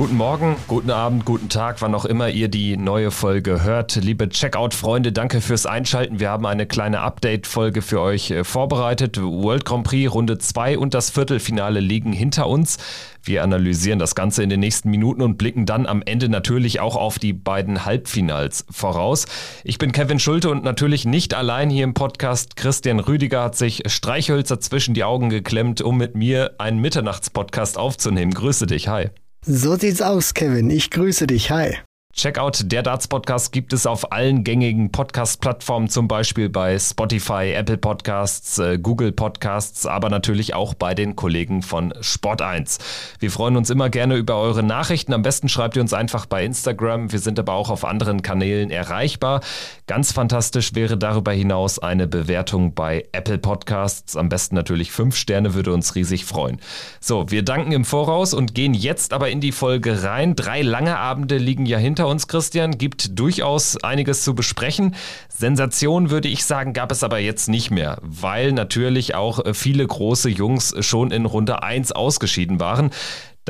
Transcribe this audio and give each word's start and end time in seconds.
Guten 0.00 0.16
Morgen, 0.16 0.56
guten 0.66 0.88
Abend, 0.88 1.26
guten 1.26 1.50
Tag, 1.50 1.82
wann 1.82 1.94
auch 1.94 2.06
immer 2.06 2.30
ihr 2.30 2.48
die 2.48 2.78
neue 2.78 3.10
Folge 3.10 3.62
hört. 3.62 3.96
Liebe 3.96 4.30
Checkout-Freunde, 4.30 5.12
danke 5.12 5.42
fürs 5.42 5.66
Einschalten. 5.66 6.20
Wir 6.20 6.30
haben 6.30 6.46
eine 6.46 6.64
kleine 6.64 7.00
Update-Folge 7.00 7.82
für 7.82 8.00
euch 8.00 8.30
äh, 8.30 8.42
vorbereitet. 8.42 9.20
World 9.20 9.66
Grand 9.66 9.84
Prix 9.84 10.10
Runde 10.10 10.38
2 10.38 10.78
und 10.78 10.94
das 10.94 11.10
Viertelfinale 11.10 11.80
liegen 11.80 12.14
hinter 12.14 12.46
uns. 12.46 12.78
Wir 13.22 13.44
analysieren 13.44 13.98
das 13.98 14.14
Ganze 14.14 14.42
in 14.42 14.48
den 14.48 14.60
nächsten 14.60 14.88
Minuten 14.88 15.20
und 15.20 15.36
blicken 15.36 15.66
dann 15.66 15.84
am 15.84 16.00
Ende 16.00 16.30
natürlich 16.30 16.80
auch 16.80 16.96
auf 16.96 17.18
die 17.18 17.34
beiden 17.34 17.84
Halbfinals 17.84 18.64
voraus. 18.70 19.26
Ich 19.64 19.76
bin 19.76 19.92
Kevin 19.92 20.18
Schulte 20.18 20.48
und 20.48 20.64
natürlich 20.64 21.04
nicht 21.04 21.34
allein 21.34 21.68
hier 21.68 21.84
im 21.84 21.92
Podcast. 21.92 22.56
Christian 22.56 23.00
Rüdiger 23.00 23.42
hat 23.42 23.54
sich 23.54 23.82
Streichhölzer 23.84 24.60
zwischen 24.60 24.94
die 24.94 25.04
Augen 25.04 25.28
geklemmt, 25.28 25.82
um 25.82 25.98
mit 25.98 26.14
mir 26.14 26.52
einen 26.56 26.78
Mitternachtspodcast 26.78 27.76
aufzunehmen. 27.76 28.32
Grüße 28.32 28.66
dich, 28.66 28.88
hi. 28.88 29.10
So 29.42 29.76
sieht's 29.76 30.02
aus, 30.02 30.34
Kevin. 30.34 30.68
Ich 30.68 30.90
grüße 30.90 31.26
dich. 31.26 31.50
Hi. 31.50 31.78
Checkout 32.12 32.64
der 32.64 32.82
Darts 32.82 33.06
Podcast 33.06 33.52
gibt 33.52 33.72
es 33.72 33.86
auf 33.86 34.10
allen 34.10 34.42
gängigen 34.42 34.90
Podcast-Plattformen, 34.90 35.88
zum 35.88 36.08
Beispiel 36.08 36.48
bei 36.48 36.76
Spotify, 36.76 37.52
Apple 37.54 37.78
Podcasts, 37.78 38.58
äh, 38.58 38.78
Google 38.78 39.12
Podcasts, 39.12 39.86
aber 39.86 40.10
natürlich 40.10 40.52
auch 40.52 40.74
bei 40.74 40.94
den 40.96 41.14
Kollegen 41.14 41.62
von 41.62 41.92
Sport1. 41.94 42.78
Wir 43.20 43.30
freuen 43.30 43.56
uns 43.56 43.70
immer 43.70 43.90
gerne 43.90 44.16
über 44.16 44.36
eure 44.38 44.64
Nachrichten. 44.64 45.14
Am 45.14 45.22
besten 45.22 45.48
schreibt 45.48 45.76
ihr 45.76 45.82
uns 45.82 45.94
einfach 45.94 46.26
bei 46.26 46.44
Instagram. 46.44 47.12
Wir 47.12 47.20
sind 47.20 47.38
aber 47.38 47.54
auch 47.54 47.70
auf 47.70 47.84
anderen 47.84 48.22
Kanälen 48.22 48.70
erreichbar. 48.70 49.40
Ganz 49.86 50.12
fantastisch 50.12 50.74
wäre 50.74 50.98
darüber 50.98 51.32
hinaus 51.32 51.78
eine 51.78 52.08
Bewertung 52.08 52.74
bei 52.74 53.06
Apple 53.12 53.38
Podcasts. 53.38 54.16
Am 54.16 54.28
besten 54.28 54.56
natürlich 54.56 54.90
fünf 54.90 55.16
Sterne 55.16 55.54
würde 55.54 55.72
uns 55.72 55.94
riesig 55.94 56.24
freuen. 56.24 56.60
So, 57.00 57.30
wir 57.30 57.44
danken 57.44 57.70
im 57.70 57.84
Voraus 57.84 58.34
und 58.34 58.54
gehen 58.54 58.74
jetzt 58.74 59.12
aber 59.12 59.30
in 59.30 59.40
die 59.40 59.52
Folge 59.52 60.02
rein. 60.02 60.34
Drei 60.34 60.62
lange 60.62 60.98
Abende 60.98 61.38
liegen 61.38 61.66
ja 61.66 61.78
hinter 61.78 61.99
uns, 62.06 62.28
Christian. 62.28 62.78
Gibt 62.78 63.18
durchaus 63.18 63.76
einiges 63.82 64.24
zu 64.24 64.34
besprechen. 64.34 64.94
Sensation 65.28 66.10
würde 66.10 66.28
ich 66.28 66.44
sagen, 66.44 66.72
gab 66.72 66.92
es 66.92 67.02
aber 67.02 67.18
jetzt 67.18 67.48
nicht 67.48 67.70
mehr, 67.70 67.98
weil 68.02 68.52
natürlich 68.52 69.14
auch 69.14 69.40
viele 69.54 69.86
große 69.86 70.28
Jungs 70.28 70.74
schon 70.80 71.10
in 71.10 71.26
Runde 71.26 71.62
1 71.62 71.92
ausgeschieden 71.92 72.60
waren. 72.60 72.90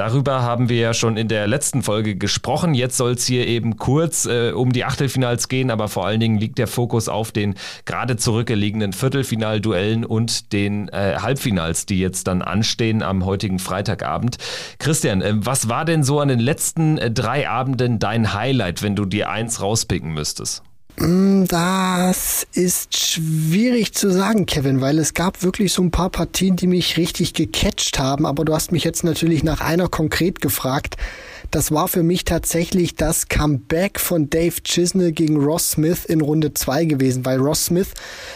Darüber 0.00 0.40
haben 0.40 0.70
wir 0.70 0.78
ja 0.78 0.94
schon 0.94 1.18
in 1.18 1.28
der 1.28 1.46
letzten 1.46 1.82
Folge 1.82 2.16
gesprochen. 2.16 2.72
Jetzt 2.72 2.96
soll 2.96 3.12
es 3.12 3.26
hier 3.26 3.46
eben 3.46 3.76
kurz 3.76 4.24
äh, 4.24 4.50
um 4.52 4.72
die 4.72 4.86
Achtelfinals 4.86 5.48
gehen, 5.48 5.70
aber 5.70 5.88
vor 5.88 6.06
allen 6.06 6.20
Dingen 6.20 6.38
liegt 6.38 6.56
der 6.56 6.68
Fokus 6.68 7.10
auf 7.10 7.32
den 7.32 7.54
gerade 7.84 8.16
zurückgelegenen 8.16 8.94
Viertelfinalduellen 8.94 10.06
und 10.06 10.54
den 10.54 10.88
äh, 10.88 11.16
Halbfinals, 11.20 11.84
die 11.84 12.00
jetzt 12.00 12.28
dann 12.28 12.40
anstehen 12.40 13.02
am 13.02 13.26
heutigen 13.26 13.58
Freitagabend. 13.58 14.38
Christian, 14.78 15.20
äh, 15.20 15.34
was 15.36 15.68
war 15.68 15.84
denn 15.84 16.02
so 16.02 16.18
an 16.18 16.28
den 16.28 16.40
letzten 16.40 16.96
äh, 16.96 17.10
drei 17.10 17.46
Abenden 17.50 17.98
dein 17.98 18.32
Highlight, 18.32 18.80
wenn 18.80 18.96
du 18.96 19.04
dir 19.04 19.28
eins 19.28 19.60
rauspicken 19.60 20.14
müsstest? 20.14 20.62
Mm, 20.96 21.44
das 21.46 22.46
ist 22.52 22.96
schwierig 22.98 23.94
zu 23.94 24.10
sagen, 24.10 24.46
Kevin, 24.46 24.80
weil 24.80 24.98
es 24.98 25.14
gab 25.14 25.42
wirklich 25.42 25.72
so 25.72 25.82
ein 25.82 25.90
paar 25.90 26.10
Partien, 26.10 26.56
die 26.56 26.66
mich 26.66 26.96
richtig 26.96 27.34
gecatcht 27.34 27.98
haben, 27.98 28.26
aber 28.26 28.44
du 28.44 28.54
hast 28.54 28.72
mich 28.72 28.84
jetzt 28.84 29.04
natürlich 29.04 29.42
nach 29.42 29.60
einer 29.60 29.88
konkret 29.88 30.40
gefragt 30.40 30.96
das 31.50 31.72
war 31.72 31.88
für 31.88 32.02
mich 32.02 32.24
tatsächlich 32.24 32.94
das 32.94 33.28
Comeback 33.28 33.98
von 33.98 34.30
Dave 34.30 34.62
Chisnell 34.62 35.12
gegen 35.12 35.36
Ross 35.36 35.72
Smith 35.72 36.04
in 36.04 36.20
Runde 36.20 36.54
2 36.54 36.84
gewesen, 36.84 37.24
weil 37.24 37.38
Ross 37.38 37.66
Smith 37.66 37.88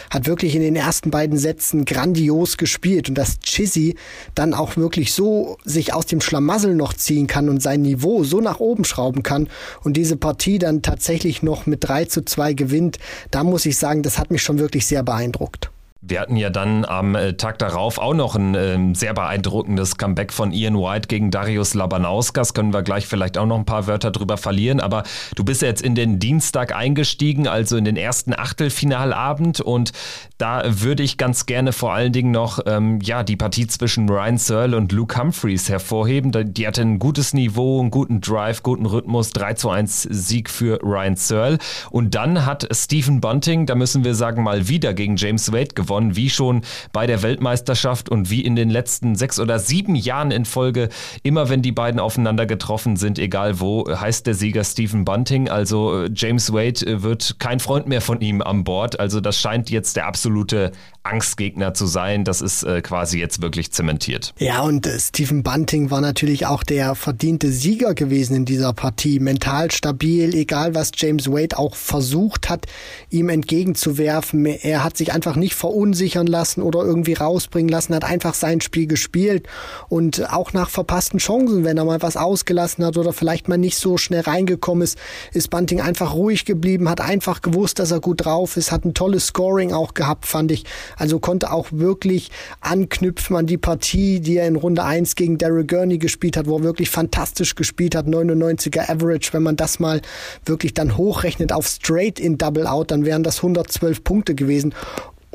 hat 0.09 0.27
wirklich 0.27 0.55
in 0.55 0.61
den 0.61 0.75
ersten 0.75 1.11
beiden 1.11 1.37
Sätzen 1.37 1.85
grandios 1.85 2.57
gespielt 2.57 3.07
und 3.07 3.15
dass 3.15 3.39
Chizzy 3.39 3.95
dann 4.35 4.53
auch 4.53 4.75
wirklich 4.75 5.13
so 5.13 5.57
sich 5.63 5.93
aus 5.93 6.05
dem 6.05 6.19
Schlamassel 6.19 6.75
noch 6.75 6.93
ziehen 6.93 7.27
kann 7.27 7.47
und 7.47 7.61
sein 7.61 7.83
Niveau 7.83 8.23
so 8.23 8.41
nach 8.41 8.59
oben 8.59 8.83
schrauben 8.83 9.23
kann 9.23 9.47
und 9.83 9.95
diese 9.95 10.17
Partie 10.17 10.59
dann 10.59 10.81
tatsächlich 10.81 11.41
noch 11.41 11.65
mit 11.65 11.87
3 11.87 12.05
zu 12.05 12.25
2 12.25 12.53
gewinnt, 12.53 12.99
da 13.31 13.43
muss 13.43 13.65
ich 13.65 13.77
sagen, 13.77 14.03
das 14.03 14.17
hat 14.17 14.31
mich 14.31 14.41
schon 14.41 14.59
wirklich 14.59 14.85
sehr 14.85 15.03
beeindruckt. 15.03 15.71
Wir 16.07 16.19
hatten 16.19 16.37
ja 16.37 16.51
dann 16.51 16.85
am 16.85 17.15
äh, 17.15 17.33
Tag 17.33 17.57
darauf 17.57 17.97
auch 17.97 18.13
noch 18.13 18.35
ein 18.35 18.53
äh, 18.53 18.93
sehr 18.93 19.15
beeindruckendes 19.15 19.97
Comeback 19.97 20.31
von 20.31 20.51
Ian 20.51 20.75
White 20.75 21.07
gegen 21.07 21.31
Darius 21.31 21.73
Labanauskas. 21.73 22.53
Können 22.53 22.73
wir 22.73 22.83
gleich 22.83 23.07
vielleicht 23.07 23.39
auch 23.39 23.47
noch 23.47 23.57
ein 23.57 23.65
paar 23.65 23.87
Wörter 23.87 24.11
drüber 24.11 24.37
verlieren. 24.37 24.79
Aber 24.79 25.01
du 25.35 25.43
bist 25.43 25.63
jetzt 25.63 25.81
in 25.81 25.95
den 25.95 26.19
Dienstag 26.19 26.75
eingestiegen, 26.75 27.47
also 27.47 27.75
in 27.75 27.85
den 27.85 27.97
ersten 27.97 28.37
Achtelfinalabend. 28.37 29.61
Und 29.61 29.93
da 30.37 30.61
würde 30.65 31.01
ich 31.01 31.17
ganz 31.17 31.47
gerne 31.47 31.73
vor 31.73 31.93
allen 31.93 32.13
Dingen 32.13 32.29
noch 32.29 32.59
ähm, 32.67 32.99
ja, 33.01 33.23
die 33.23 33.35
Partie 33.35 33.65
zwischen 33.65 34.07
Ryan 34.07 34.37
Searle 34.37 34.77
und 34.77 34.91
Luke 34.91 35.19
Humphreys 35.19 35.69
hervorheben. 35.69 36.31
Die 36.53 36.67
hatte 36.67 36.83
ein 36.83 36.99
gutes 36.99 37.33
Niveau, 37.33 37.79
einen 37.79 37.89
guten 37.89 38.21
Drive, 38.21 38.61
guten 38.61 38.85
Rhythmus. 38.85 39.31
3 39.31 39.55
zu 39.55 39.71
1 39.71 40.03
Sieg 40.03 40.51
für 40.51 40.83
Ryan 40.83 41.15
Searle. 41.15 41.57
Und 41.89 42.13
dann 42.13 42.45
hat 42.45 42.67
Stephen 42.71 43.21
Bunting, 43.21 43.65
da 43.65 43.73
müssen 43.73 44.03
wir 44.03 44.13
sagen, 44.13 44.43
mal 44.43 44.67
wieder 44.67 44.93
gegen 44.93 45.15
James 45.15 45.51
Wade 45.51 45.73
gewonnen 45.73 45.94
gewonnen, 45.95 46.15
wie 46.15 46.29
schon 46.29 46.61
bei 46.91 47.07
der 47.07 47.21
Weltmeisterschaft 47.21 48.09
und 48.09 48.29
wie 48.29 48.41
in 48.41 48.55
den 48.55 48.69
letzten 48.69 49.15
sechs 49.15 49.39
oder 49.39 49.59
sieben 49.59 49.95
Jahren 49.95 50.31
in 50.31 50.45
Folge. 50.45 50.89
Immer 51.23 51.49
wenn 51.49 51.61
die 51.61 51.71
beiden 51.71 51.99
aufeinander 51.99 52.45
getroffen 52.45 52.97
sind, 52.97 53.19
egal 53.19 53.59
wo, 53.59 53.85
heißt 53.89 54.27
der 54.27 54.33
Sieger 54.33 54.63
Stephen 54.63 55.05
Bunting. 55.05 55.49
Also 55.49 56.03
äh, 56.03 56.09
James 56.13 56.51
Wade 56.51 56.85
äh, 56.85 57.03
wird 57.03 57.37
kein 57.39 57.59
Freund 57.59 57.87
mehr 57.87 58.01
von 58.01 58.21
ihm 58.21 58.41
an 58.41 58.63
Bord. 58.63 58.99
Also 58.99 59.21
das 59.21 59.39
scheint 59.39 59.69
jetzt 59.69 59.95
der 59.95 60.07
absolute 60.07 60.71
Angstgegner 61.03 61.73
zu 61.73 61.85
sein. 61.85 62.23
Das 62.23 62.41
ist 62.41 62.63
äh, 62.63 62.81
quasi 62.81 63.19
jetzt 63.19 63.41
wirklich 63.41 63.71
zementiert. 63.71 64.33
Ja, 64.39 64.61
und 64.61 64.87
Stephen 64.97 65.43
Bunting 65.43 65.91
war 65.91 66.01
natürlich 66.01 66.45
auch 66.45 66.63
der 66.63 66.95
verdiente 66.95 67.51
Sieger 67.51 67.93
gewesen 67.93 68.35
in 68.35 68.45
dieser 68.45 68.73
Partie. 68.73 69.19
Mental 69.19 69.71
stabil, 69.71 70.33
egal 70.33 70.75
was 70.75 70.91
James 70.95 71.27
Wade 71.27 71.57
auch 71.57 71.75
versucht 71.75 72.49
hat, 72.49 72.65
ihm 73.09 73.29
entgegenzuwerfen. 73.29 74.45
Er 74.45 74.83
hat 74.83 74.97
sich 74.97 75.13
einfach 75.13 75.35
nicht 75.35 75.55
verunsichern 75.75 76.27
lassen 76.27 76.61
oder 76.61 76.85
irgendwie 76.85 77.15
rausbringen 77.15 77.67
lassen, 77.67 77.93
hat 77.93 78.05
einfach 78.05 78.33
sein 78.33 78.61
Spiel 78.61 78.87
gespielt 78.87 79.45
und 79.89 80.31
auch 80.31 80.53
nach 80.53 80.69
verpassten 80.69 81.19
Chancen, 81.19 81.65
wenn 81.65 81.77
er 81.77 81.83
mal 81.83 82.01
was 82.01 82.15
ausgelassen 82.15 82.85
hat 82.85 82.97
oder 82.97 83.11
vielleicht 83.11 83.49
mal 83.49 83.57
nicht 83.57 83.77
so 83.77 83.97
schnell 83.97 84.21
reingekommen 84.21 84.83
ist, 84.83 84.97
ist 85.33 85.49
Bunting 85.49 85.81
einfach 85.81 86.13
ruhig 86.13 86.45
geblieben, 86.45 86.87
hat 86.89 87.01
einfach 87.01 87.41
gewusst, 87.41 87.79
dass 87.79 87.91
er 87.91 87.99
gut 87.99 88.23
drauf 88.23 88.55
ist, 88.55 88.71
hat 88.71 88.85
ein 88.85 88.93
tolles 88.93 89.27
Scoring 89.27 89.73
auch 89.73 89.93
gehabt, 89.93 90.25
fand 90.25 90.49
ich. 90.53 90.63
Also 90.95 91.19
konnte 91.19 91.51
auch 91.51 91.67
wirklich 91.71 92.31
anknüpfen 92.61 93.35
an 93.35 93.45
die 93.45 93.57
Partie, 93.57 94.21
die 94.21 94.37
er 94.37 94.47
in 94.47 94.55
Runde 94.55 94.83
1 94.83 95.15
gegen 95.15 95.37
Daryl 95.37 95.67
Gurney 95.67 95.97
gespielt 95.97 96.37
hat, 96.37 96.47
wo 96.47 96.57
er 96.57 96.63
wirklich 96.63 96.89
fantastisch 96.89 97.53
gespielt 97.53 97.95
hat. 97.95 98.05
99er 98.07 98.89
Average. 98.89 99.33
Wenn 99.33 99.43
man 99.43 99.57
das 99.57 99.79
mal 99.79 100.01
wirklich 100.45 100.73
dann 100.73 100.95
hochrechnet 100.95 101.51
auf 101.51 101.67
straight 101.67 102.17
in 102.17 102.37
Double 102.37 102.65
Out, 102.65 102.91
dann 102.91 103.03
wären 103.03 103.23
das 103.23 103.37
112 103.37 104.05
Punkte 104.05 104.35
gewesen. 104.35 104.73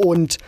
Und 0.03 0.39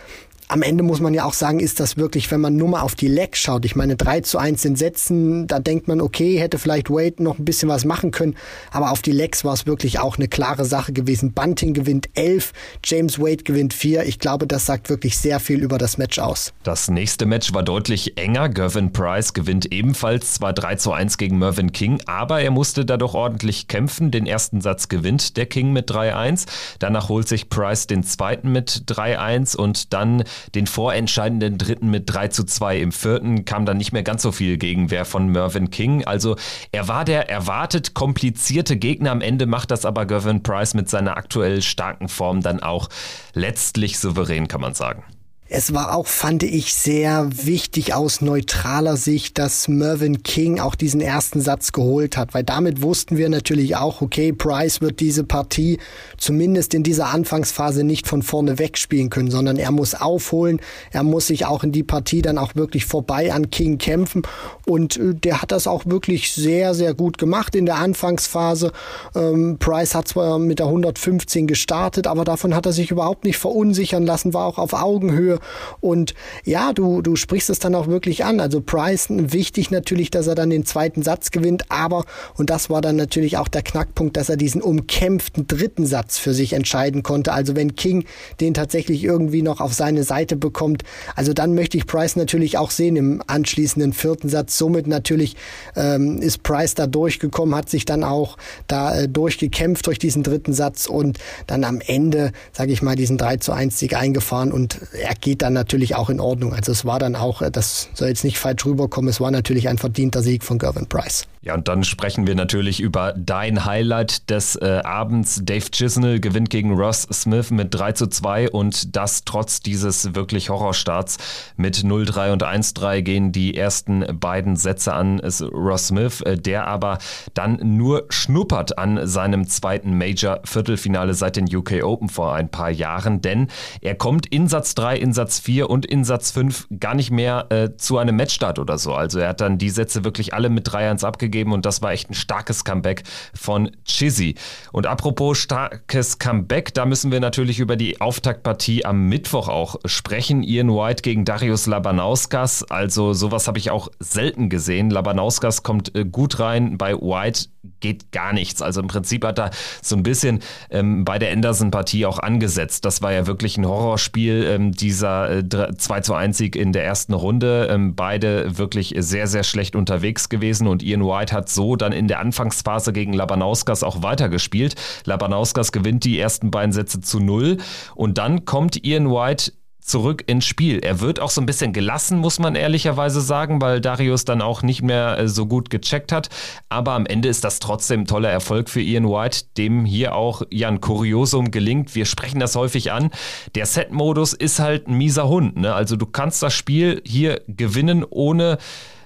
am 0.53 0.61
Ende 0.61 0.83
muss 0.83 1.01
man 1.01 1.15
ja 1.15 1.25
auch 1.25 1.33
sagen, 1.33 1.61
ist 1.61 1.81
das 1.81 1.97
wirklich, 1.97 2.31
wenn 2.31 2.43
man 2.43 2.57
nur 2.57 2.69
mal 2.69 2.83
auf 2.83 2.95
die 2.95 3.09
Legs 3.09 3.39
schaut, 3.39 3.65
ich 3.65 3.75
meine 3.75 3.97
3 3.97 4.21
zu 4.21 4.37
1 4.37 4.63
in 4.67 4.77
Sätzen, 4.77 5.47
da 5.47 5.59
denkt 5.61 5.89
man, 5.89 6.03
okay, 6.03 6.39
hätte 6.39 6.59
vielleicht 6.59 6.91
Wade 6.91 7.23
noch 7.23 7.39
ein 7.39 7.47
bisschen 7.47 7.71
was 7.71 7.87
machen 7.87 8.11
können, 8.11 8.37
aber 8.71 8.91
auf 8.91 9.01
die 9.01 9.13
Legs 9.13 9.47
war 9.47 9.55
es 9.55 9.65
wirklich 9.65 9.99
auch 9.99 10.19
eine 10.19 10.29
klare 10.29 10.67
Sache 10.67 10.93
gewesen. 10.93 11.33
Bunting 11.33 11.73
gewinnt 11.73 12.11
11, 12.17 12.53
James 12.85 13.19
Wade 13.19 13.45
gewinnt 13.45 13.73
4. 13.73 14.05
Ich 14.05 14.19
glaube, 14.19 14.47
das 14.47 14.67
sagt 14.67 14.91
wirklich 14.91 15.17
sehr 15.17 15.41
viel 15.41 15.63
über 15.63 15.79
das 15.79 15.97
Match 15.97 16.19
aus. 16.19 16.53
Das 16.65 16.91
nächste 16.91 17.25
Match 17.25 17.55
war 17.55 17.63
deutlich 17.63 18.19
enger. 18.19 18.51
Gervin 18.51 18.93
Price 18.93 19.33
gewinnt 19.33 19.73
ebenfalls 19.73 20.35
zwar 20.35 20.53
3 20.53 20.75
zu 20.77 20.93
1 20.93 21.17
gegen 21.17 21.39
Mervyn 21.39 21.73
King, 21.73 22.03
aber 22.05 22.43
er 22.43 22.51
musste 22.51 22.85
da 22.85 22.99
doch 22.99 23.15
ordentlich 23.15 23.69
kämpfen. 23.69 24.11
Den 24.11 24.27
ersten 24.27 24.61
Satz 24.61 24.89
gewinnt 24.89 25.39
der 25.39 25.47
King 25.47 25.73
mit 25.73 25.91
3-1. 25.91 26.45
Danach 26.79 27.09
holt 27.09 27.27
sich 27.27 27.49
Price 27.49 27.87
den 27.87 28.03
zweiten 28.03 28.53
mit 28.53 28.85
3-1 28.89 29.57
und 29.57 29.95
dann 29.95 30.25
den 30.55 30.67
vorentscheidenden 30.67 31.59
dritten 31.59 31.91
mit 31.91 32.05
3 32.07 32.29
zu 32.29 32.45
2. 32.45 32.79
Im 32.79 32.93
vierten 32.93 33.45
kam 33.45 33.67
dann 33.67 33.77
nicht 33.77 33.93
mehr 33.93 34.03
ganz 34.03 34.23
so 34.23 34.33
viel 34.33 34.59
Gegenwehr 34.59 35.05
von 35.05 35.29
Mervyn 35.29 35.71
King. 35.71 36.05
Also 36.05 36.37
er 36.73 36.89
war 36.89 37.05
der 37.05 37.29
erwartet 37.29 37.95
komplizierte 37.95 38.77
Gegner. 38.77 39.11
Am 39.11 39.21
Ende 39.21 39.47
macht 39.47 39.71
das 39.71 39.85
aber 39.85 40.07
Gervin 40.07 40.43
Price 40.43 40.75
mit 40.75 40.89
seiner 40.89 41.17
aktuell 41.17 41.63
starken 41.63 42.09
Form 42.09 42.41
dann 42.41 42.63
auch 42.63 42.89
letztlich 43.35 43.99
souverän, 43.99 44.49
kann 44.49 44.61
man 44.61 44.75
sagen. 44.75 45.05
Es 45.55 45.75
war 45.75 45.95
auch, 45.95 46.07
fand 46.07 46.45
ich, 46.45 46.73
sehr 46.73 47.29
wichtig 47.31 47.93
aus 47.93 48.23
neutraler 48.23 48.97
Sicht, 48.97 49.37
dass 49.37 49.69
Mervyn 49.69 50.23
King 50.23 50.61
auch 50.61 50.75
diesen 50.75 51.03
ersten 51.03 51.43
Satz 51.43 51.73
geholt 51.73 52.17
hat, 52.17 52.33
weil 52.33 52.43
damit 52.43 52.81
wussten 52.81 53.19
wir 53.19 53.29
natürlich 53.29 53.77
auch, 53.77 54.01
okay, 54.01 54.33
Price 54.33 54.81
wird 54.81 54.99
diese 55.01 55.25
Partie 55.25 55.79
zumindest 56.17 56.73
in 56.73 56.85
dieser 56.85 57.09
Anfangsphase 57.09 57.85
nicht 57.85 58.09
von 58.09 58.23
vorne 58.23 58.59
wegspielen 58.59 59.11
können, 59.11 59.31
sondern 59.31 59.59
er 59.59 59.73
muss 59.73 59.95
aufholen, 59.95 60.59
er 60.91 61.03
muss 61.03 61.27
sich 61.27 61.45
auch 61.45 61.63
in 61.65 61.73
die 61.73 61.83
Partie 61.83 62.23
dann 62.23 62.39
auch 62.39 62.55
wirklich 62.55 62.87
vorbei 62.87 63.31
an 63.31 63.51
King 63.51 63.77
kämpfen. 63.77 64.23
Und 64.65 64.97
äh, 64.97 65.15
der 65.15 65.43
hat 65.43 65.53
das 65.53 65.67
auch 65.67 65.85
wirklich 65.85 66.33
sehr, 66.33 66.73
sehr 66.73 66.95
gut 66.95 67.19
gemacht 67.19 67.55
in 67.55 67.67
der 67.67 67.77
Anfangsphase. 67.77 68.73
Ähm, 69.15 69.59
Price 69.59 69.95
hat 69.95 70.09
zwar 70.09 70.39
mit 70.39 70.61
der 70.61 70.67
115 70.69 71.47
gestartet, 71.47 72.07
aber 72.07 72.25
davon 72.25 72.55
hat 72.55 72.65
er 72.65 72.73
sich 72.73 72.91
überhaupt 72.91 73.25
nicht 73.25 73.37
verunsichern 73.37 74.07
lassen, 74.07 74.33
war 74.33 74.47
auch 74.47 74.57
auf 74.57 74.73
Augenhöhe 74.73 75.42
Und 75.81 76.15
ja, 76.45 76.73
du, 76.73 77.03
du 77.03 77.17
sprichst 77.17 77.51
es 77.51 77.59
dann 77.59 77.75
auch 77.75 77.87
wirklich 77.87 78.25
an. 78.25 78.41
Also 78.41 78.61
Bryson, 78.61 79.33
wichtig 79.33 79.71
natürlich, 79.71 80.11
dass 80.11 80.27
er 80.27 80.35
dann 80.35 80.51
den 80.51 80.65
zweiten 80.65 81.03
Satz 81.03 81.31
gewinnt, 81.31 81.71
aber, 81.71 82.05
und 82.37 82.51
das 82.51 82.71
war 82.71 82.81
dann 82.81 82.97
natürlich 82.97 83.37
auch 83.37 83.49
der 83.49 83.63
Knackpunkt, 83.63 84.17
dass 84.17 84.29
er 84.29 84.37
diesen 84.37 84.63
umkämpften 84.63 85.47
dritten 85.47 85.87
Satz 85.87 86.19
für 86.19 86.35
sich 86.35 86.53
entscheiden 86.53 87.03
konnte. 87.03 87.33
Also 87.33 87.57
wenn 87.57 87.75
King 87.75 88.05
den 88.41 88.55
tatsächlich 88.55 89.05
irgendwie 89.05 89.43
noch 89.43 89.61
auf 89.61 89.73
seine 89.75 90.05
Seite 90.05 90.37
bekommt, 90.37 90.83
also 91.17 91.33
dann 91.33 91.55
möchte 91.55 91.77
ich 91.77 91.87
Price 91.87 92.17
natürlich 92.17 92.59
auch 92.59 92.71
sehen 92.71 92.97
im 92.97 93.23
anschließenden 93.27 93.93
vierten 93.93 94.29
Satz. 94.29 94.59
Somit 94.59 94.87
natürlich 94.87 95.37
ähm, 95.77 96.21
ist 96.21 96.43
Price 96.43 96.75
da 96.75 96.87
durchgekommen, 96.87 97.55
hat 97.55 97.69
sich 97.69 97.85
dann 97.85 98.05
auch 98.05 98.37
da 98.67 98.99
äh, 98.99 99.09
durchgekämpft 99.09 99.87
durch 99.87 99.99
diesen 99.99 100.23
dritten 100.23 100.53
Satz 100.53 100.87
und 100.87 101.19
dann 101.47 101.65
am 101.65 101.81
Ende, 101.81 102.33
sage 102.53 102.73
ich 102.73 102.83
mal, 102.83 102.97
diesen 102.97 103.19
3 103.19 103.39
zu 103.39 103.53
1 103.53 103.79
Sieg 103.79 103.97
eingefahren 103.97 104.53
und 104.53 104.81
er 104.93 105.15
geht 105.15 105.32
dann 105.39 105.53
natürlich 105.53 105.95
auch 105.95 106.11
in 106.11 106.21
Ordnung. 106.21 106.53
Also 106.53 106.73
es 106.73 106.85
war 106.85 106.99
dann 106.99 107.17
auch, 107.17 107.43
äh, 107.43 107.51
das 107.51 107.89
soll 107.95 108.09
jetzt 108.09 108.25
nicht 108.25 108.39
falsch 108.39 108.65
rüberkommen, 108.67 109.09
es 109.09 109.21
war 109.21 109.31
natürlich 109.31 109.69
ein 109.69 109.79
verdienter 109.79 110.23
Sieg 110.23 110.45
von 110.45 110.59
Gervin 110.59 110.87
Price. 110.87 111.27
Ja, 111.45 111.55
und 111.55 111.67
dann 111.67 111.83
sprechen 111.83 112.29
wir 112.29 112.37
natürlich 112.37 112.79
über 112.79 113.15
dein 113.17 113.65
Highlight 113.65 114.31
des 114.31 114.55
äh, 114.55 114.81
Abends. 114.85 115.41
Dave 115.43 115.73
Chisnell 115.73 116.21
gewinnt 116.21 116.51
gegen 116.51 116.73
Ross 116.73 117.03
Smith 117.13 117.51
mit 117.51 117.75
3 117.75 117.93
zu 117.93 118.07
2 118.07 118.51
und 118.51 118.95
das 118.95 119.25
trotz 119.25 119.61
dieses 119.61 120.15
wirklich 120.15 120.51
Horrorstarts 120.51 121.19
mit 121.57 121.79
0-3 121.79 122.33
und 122.33 122.45
1-3 122.45 123.03
gehen 123.03 123.33
die 123.33 123.57
ersten 123.57 124.07
beiden 124.21 124.55
Sätze 124.55 124.93
an 124.93 125.19
Ross 125.19 125.89
Smith, 125.89 126.21
äh, 126.21 126.37
der 126.37 126.69
aber 126.69 126.99
dann 127.35 127.59
nur 127.77 128.05
schnuppert 128.11 128.79
an 128.79 129.05
seinem 129.09 129.49
zweiten 129.49 129.99
Major-Viertelfinale 129.99 131.15
seit 131.15 131.35
den 131.35 131.53
UK 131.53 131.83
Open 131.83 132.09
vor 132.09 132.35
ein 132.35 132.51
paar 132.51 132.71
Jahren, 132.71 133.21
denn 133.21 133.49
er 133.81 133.97
kommt 133.97 134.27
in 134.27 134.47
Satz 134.47 134.77
3, 134.77 134.97
in 134.97 135.13
Satz 135.13 135.22
4 135.29 135.69
und 135.69 135.87
in 135.87 136.05
Satz 136.05 136.31
5 136.31 136.69
gar 136.79 136.95
nicht 136.95 137.11
mehr 137.11 137.47
äh, 137.51 137.77
zu 137.77 137.99
einem 137.99 138.17
Matchstart 138.17 138.59
oder 138.59 138.79
so. 138.79 138.95
Also 138.95 139.19
er 139.19 139.31
hat 139.31 139.41
dann 139.41 139.59
die 139.59 139.71
Sätze 139.71 140.05
wirklich 140.05 140.35
alle 140.35 140.49
mit 140.49 140.69
3-1 140.69 141.05
abgegeben 141.05 141.33
gegeben 141.33 141.53
und 141.53 141.67
das 141.67 141.83
war 141.83 141.93
echt 141.93 142.11
ein 142.11 142.15
starkes 142.15 142.65
Comeback 142.65 143.03
von 143.35 143.71
Chizzy. 143.85 144.37
Und 144.71 144.87
apropos 144.87 145.39
starkes 145.39 146.19
Comeback, 146.19 146.75
da 146.75 146.85
müssen 146.85 147.11
wir 147.11 147.21
natürlich 147.21 147.59
über 147.59 147.77
die 147.77 148.01
Auftaktpartie 148.01 148.85
am 148.85 149.09
Mittwoch 149.09 149.49
auch 149.49 149.77
sprechen. 149.87 150.43
Ian 150.43 150.69
White 150.69 151.03
gegen 151.03 151.25
Darius 151.25 151.67
Labanauskas. 151.67 152.65
Also 152.71 153.15
sowas 153.15 153.49
habe 153.49 153.59
ich 153.59 153.71
auch 153.71 153.89
selten 153.99 154.49
gesehen. 154.51 154.91
Labanauskas 154.91 155.63
kommt 155.63 155.95
äh, 155.97 156.05
gut 156.05 156.39
rein. 156.39 156.77
Bei 156.79 156.95
White 156.95 157.49
geht 157.81 158.11
gar 158.13 158.33
nichts. 158.33 158.61
Also 158.63 158.81
im 158.81 158.89
Prinzip 158.89 159.25
hat 159.25 159.39
er 159.39 159.51
so 159.81 159.97
ein 159.97 160.03
bisschen 160.03 160.41
ähm, 160.71 161.05
bei 161.05 161.19
der 161.19 161.33
Anderson-Partie 161.33 162.07
auch 162.07 162.19
angesetzt. 162.19 162.85
Das 162.85 163.03
war 163.03 163.13
ja 163.13 163.27
wirklich 163.27 163.57
ein 163.57 163.67
Horrorspiel, 163.67 164.45
ähm, 164.45 164.73
dieser 164.73 165.39
äh, 165.39 165.77
2 165.77 166.01
zu 166.01 166.15
1 166.15 166.37
Sieg 166.37 166.57
in 166.57 166.73
der 166.73 166.85
ersten 166.85 167.15
Runde. 167.15 167.69
Ähm, 167.71 167.95
beide 167.95 168.59
wirklich 168.59 168.95
sehr, 168.99 169.27
sehr 169.27 169.45
schlecht 169.45 169.77
unterwegs 169.77 170.29
gewesen 170.29 170.67
und 170.67 170.83
Ian 170.83 171.05
White 171.05 171.35
hat 171.35 171.49
so 171.49 171.77
dann 171.77 171.93
in 171.93 172.09
der 172.09 172.21
Anfangsphase 172.21 172.93
gegen 172.93 173.13
Labanauskas 173.13 173.83
auch 173.83 174.03
weitergespielt. 174.03 174.75
Labanauskas 175.05 175.73
gewinnt 175.73 176.05
die 176.05 176.19
ersten 176.19 176.51
beiden 176.51 176.73
Sätze 176.73 177.01
zu 177.01 177.21
null 177.21 177.59
und 177.95 178.19
dann 178.19 178.45
kommt 178.45 178.85
Ian 178.85 179.11
White 179.11 179.53
zurück 179.83 180.25
ins 180.27 180.47
Spiel. 180.47 180.79
Er 180.79 181.01
wird 181.01 181.21
auch 181.21 181.31
so 181.31 181.41
ein 181.41 181.47
bisschen 181.47 181.73
gelassen, 181.73 182.19
muss 182.19 182.39
man 182.39 182.55
ehrlicherweise 182.55 183.21
sagen, 183.21 183.61
weil 183.61 183.81
Darius 183.81 184.25
dann 184.25 184.41
auch 184.41 184.63
nicht 184.63 184.83
mehr 184.83 185.19
äh, 185.19 185.29
so 185.29 185.47
gut 185.47 185.71
gecheckt 185.71 186.13
hat. 186.13 186.29
Aber 186.69 186.93
am 186.93 187.05
Ende 187.05 187.29
ist 187.29 187.45
das 187.45 187.59
trotzdem 187.59 188.03
ein 188.03 188.07
toller 188.07 188.31
Erfolg 188.31 188.71
für 188.71 188.81
Ian 188.81 189.09
White, 189.09 189.45
dem 189.57 189.85
hier 189.85 190.15
auch 190.15 190.43
ja 190.51 190.69
ein 190.69 190.81
Kuriosum 190.81 191.51
gelingt. 191.51 191.95
Wir 191.95 192.07
sprechen 192.07 192.41
das 192.41 192.57
häufig 192.57 192.93
an. 192.93 193.11
Der 193.55 193.67
Set-Modus 193.67 194.33
ist 194.33 194.61
halt 194.61 194.89
ein 194.89 194.97
mieser 194.97 195.29
Hund. 195.29 195.57
Ne? 195.57 195.75
Also 195.75 195.97
du 195.97 196.07
kannst 196.07 196.43
das 196.43 196.55
Spiel 196.55 197.03
hier 197.05 197.43
gewinnen, 197.49 198.05
ohne 198.09 198.59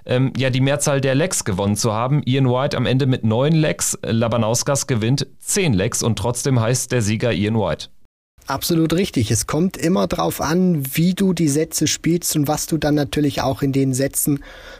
ähm, 0.04 0.32
ja 0.36 0.50
die 0.50 0.60
Mehrzahl 0.60 1.00
der 1.00 1.14
Lecks 1.14 1.44
gewonnen 1.44 1.76
zu 1.76 1.92
haben. 1.92 2.22
Ian 2.24 2.48
White 2.48 2.76
am 2.76 2.86
Ende 2.86 3.06
mit 3.06 3.24
neun 3.24 3.52
Lecks, 3.52 3.98
Labanauskas 4.02 4.86
gewinnt 4.86 5.26
zehn 5.40 5.72
Lecks 5.72 6.02
und 6.02 6.18
trotzdem 6.18 6.60
heißt 6.60 6.92
der 6.92 7.02
Sieger 7.02 7.32
Ian 7.32 7.58
White. 7.58 7.88
Absolut 8.48 8.92
richtig. 8.92 9.32
Es 9.32 9.48
kommt 9.48 9.76
immer 9.76 10.06
darauf 10.06 10.40
an, 10.40 10.84
wie 10.94 11.14
du 11.14 11.32
die 11.32 11.48
Sätze 11.48 11.88
spielst 11.88 12.36
und 12.36 12.46
was 12.46 12.66
du 12.66 12.78
dann 12.78 12.94
natürlich 12.94 13.42
auch 13.42 13.60
in 13.60 13.72
den 13.72 13.92
Sätzen 13.92 14.38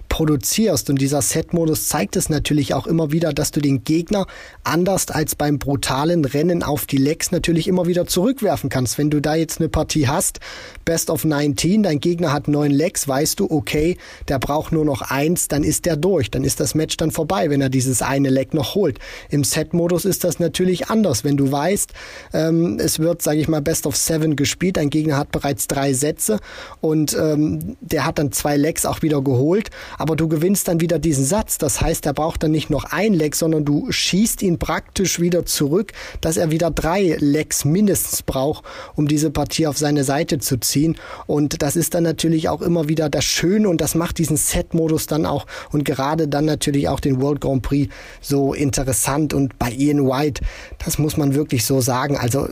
produzierst. 0.09 0.89
Und 0.89 1.01
dieser 1.01 1.21
Set-Modus 1.21 1.89
zeigt 1.89 2.15
es 2.15 2.29
natürlich 2.29 2.75
auch 2.75 2.87
immer 2.87 3.11
wieder, 3.11 3.33
dass 3.33 3.51
du 3.51 3.61
den 3.61 3.83
Gegner 3.83 4.29
anders 4.63 5.09
als 5.09 5.35
beim 5.35 5.59
brutalen 5.59 6.25
Rennen 6.25 6.63
auf 6.63 6.87
die 6.87 6.97
Legs 6.97 7.33
natürlich 7.33 7.67
immer 7.67 7.87
wieder 7.87 8.07
zurückwerfen 8.07 8.71
kannst. 8.71 8.99
Wenn 8.99 9.11
du 9.11 9.21
da 9.21 9.35
jetzt 9.35 9.59
eine 9.59 9.69
Partie 9.69 10.07
hast, 10.07 10.39
Best 10.85 11.11
of 11.11 11.25
19, 11.25 11.83
dein 11.83 11.99
Gegner 11.99 12.33
hat 12.33 12.47
neun 12.47 12.71
Legs, 12.71 13.09
weißt 13.09 13.41
du, 13.41 13.51
okay, 13.51 13.97
der 14.29 14.39
braucht 14.39 14.71
nur 14.71 14.85
noch 14.85 15.03
eins, 15.03 15.49
dann 15.49 15.65
ist 15.65 15.87
der 15.87 15.97
durch. 15.97 16.31
Dann 16.31 16.45
ist 16.45 16.61
das 16.61 16.77
Match 16.77 16.97
dann 16.99 17.11
vorbei, 17.11 17.51
wenn 17.51 17.61
er 17.61 17.69
dieses 17.69 18.01
eine 18.01 18.31
Leg 18.31 18.55
noch 18.55 18.77
holt. 18.77 19.01
Im 19.29 19.43
Set-Modus 19.43 20.05
ist 20.05 20.23
das 20.23 20.39
natürlich 20.39 20.89
anders. 20.89 21.25
Wenn 21.25 21.37
du 21.37 21.51
weißt, 21.51 21.93
ähm, 22.33 22.79
es 22.79 23.01
wird, 23.01 23.23
sage 23.23 23.41
ich 23.41 23.49
mal, 23.49 23.56
mal 23.57 23.63
Best 23.63 23.87
of 23.87 23.97
Seven 23.97 24.37
gespielt. 24.37 24.79
Ein 24.79 24.91
Gegner 24.91 25.17
hat 25.17 25.33
bereits 25.33 25.67
drei 25.67 25.93
Sätze 25.93 26.39
und 26.81 27.17
ähm, 27.19 27.77
der 27.81 28.05
hat 28.05 28.19
dann 28.19 28.33
zwei 28.33 28.57
Legs 28.57 28.85
auch 28.85 29.03
wieder 29.03 29.23
geholt. 29.23 29.71
Aber 29.99 30.17
du 30.17 30.29
gewinnst 30.29 30.69
dann 30.69 30.81
wieder 30.81 30.99
diesen 30.99 31.25
Satz. 31.25 31.59
Das 31.59 31.81
heißt, 31.81 32.07
er 32.07 32.13
braucht 32.13 32.43
dann 32.43 32.51
nicht 32.51 32.71
noch 32.71 32.85
ein 32.85 33.15
Leg, 33.15 33.35
sondern 33.35 33.65
du 33.65 33.91
schießt 33.91 34.43
ihn 34.43 34.59
praktisch 34.59 35.21
wieder 35.21 35.47
zurück, 35.47 35.93
dass 36.21 36.37
er 36.37 36.51
wieder 36.51 36.71
drei 36.71 37.17
Legs 37.19 37.65
mindestens 37.65 38.23
braucht, 38.23 38.65
um 38.95 39.09
diese 39.09 39.31
Partie 39.31 39.67
auf 39.67 39.79
seine 39.79 40.05
Seite 40.05 40.39
zu 40.39 40.59
ziehen. 40.59 40.97
Und 41.27 41.63
das 41.63 41.77
ist 41.77 41.95
dann 41.95 42.03
natürlich 42.03 42.49
auch 42.49 42.63
immer 42.63 42.89
wieder 42.89 43.09
das 43.09 43.25
Schöne 43.25 43.69
und 43.69 43.81
das 43.81 43.95
macht 43.95 44.19
diesen 44.19 44.37
Set-Modus 44.37 45.07
dann 45.07 45.27
auch 45.27 45.47
und 45.73 45.85
gerade 45.85 46.29
dann 46.29 46.45
natürlich 46.45 46.89
auch 46.89 47.01
den 47.01 47.21
World 47.21 47.41
Grand 47.41 47.63
Prix 47.63 47.93
so 48.21 48.53
interessant. 48.53 49.33
Und 49.33 49.59
bei 49.59 49.71
Ian 49.71 50.07
White, 50.07 50.43
das 50.85 50.99
muss 50.99 51.17
man 51.17 51.35
wirklich 51.35 51.65
so 51.65 51.81
sagen. 51.81 52.17
Also 52.17 52.49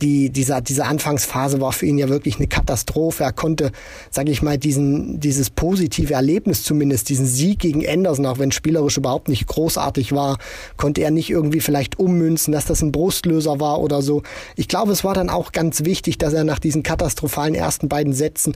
die, 0.00 0.29
dieser, 0.30 0.60
diese 0.60 0.84
Anfangsphase 0.86 1.60
war 1.60 1.72
für 1.72 1.86
ihn 1.86 1.98
ja 1.98 2.08
wirklich 2.08 2.36
eine 2.36 2.46
Katastrophe. 2.46 3.24
Er 3.24 3.32
konnte, 3.32 3.72
sage 4.10 4.30
ich 4.30 4.42
mal, 4.42 4.58
diesen, 4.58 5.20
dieses 5.20 5.50
positive 5.50 6.14
Erlebnis 6.14 6.62
zumindest, 6.62 7.08
diesen 7.08 7.26
Sieg 7.26 7.60
gegen 7.60 7.86
Anderson, 7.86 8.26
auch 8.26 8.38
wenn 8.38 8.52
spielerisch 8.52 8.96
überhaupt 8.96 9.28
nicht 9.28 9.46
großartig 9.46 10.12
war, 10.12 10.38
konnte 10.76 11.02
er 11.02 11.10
nicht 11.10 11.30
irgendwie 11.30 11.60
vielleicht 11.60 11.98
ummünzen, 11.98 12.52
dass 12.52 12.66
das 12.66 12.82
ein 12.82 12.92
Brustlöser 12.92 13.60
war 13.60 13.80
oder 13.80 14.02
so. 14.02 14.22
Ich 14.56 14.68
glaube, 14.68 14.92
es 14.92 15.04
war 15.04 15.14
dann 15.14 15.30
auch 15.30 15.52
ganz 15.52 15.84
wichtig, 15.84 16.18
dass 16.18 16.32
er 16.32 16.44
nach 16.44 16.58
diesen 16.58 16.82
katastrophalen 16.82 17.54
ersten 17.54 17.88
beiden 17.88 18.12
Sätzen 18.12 18.54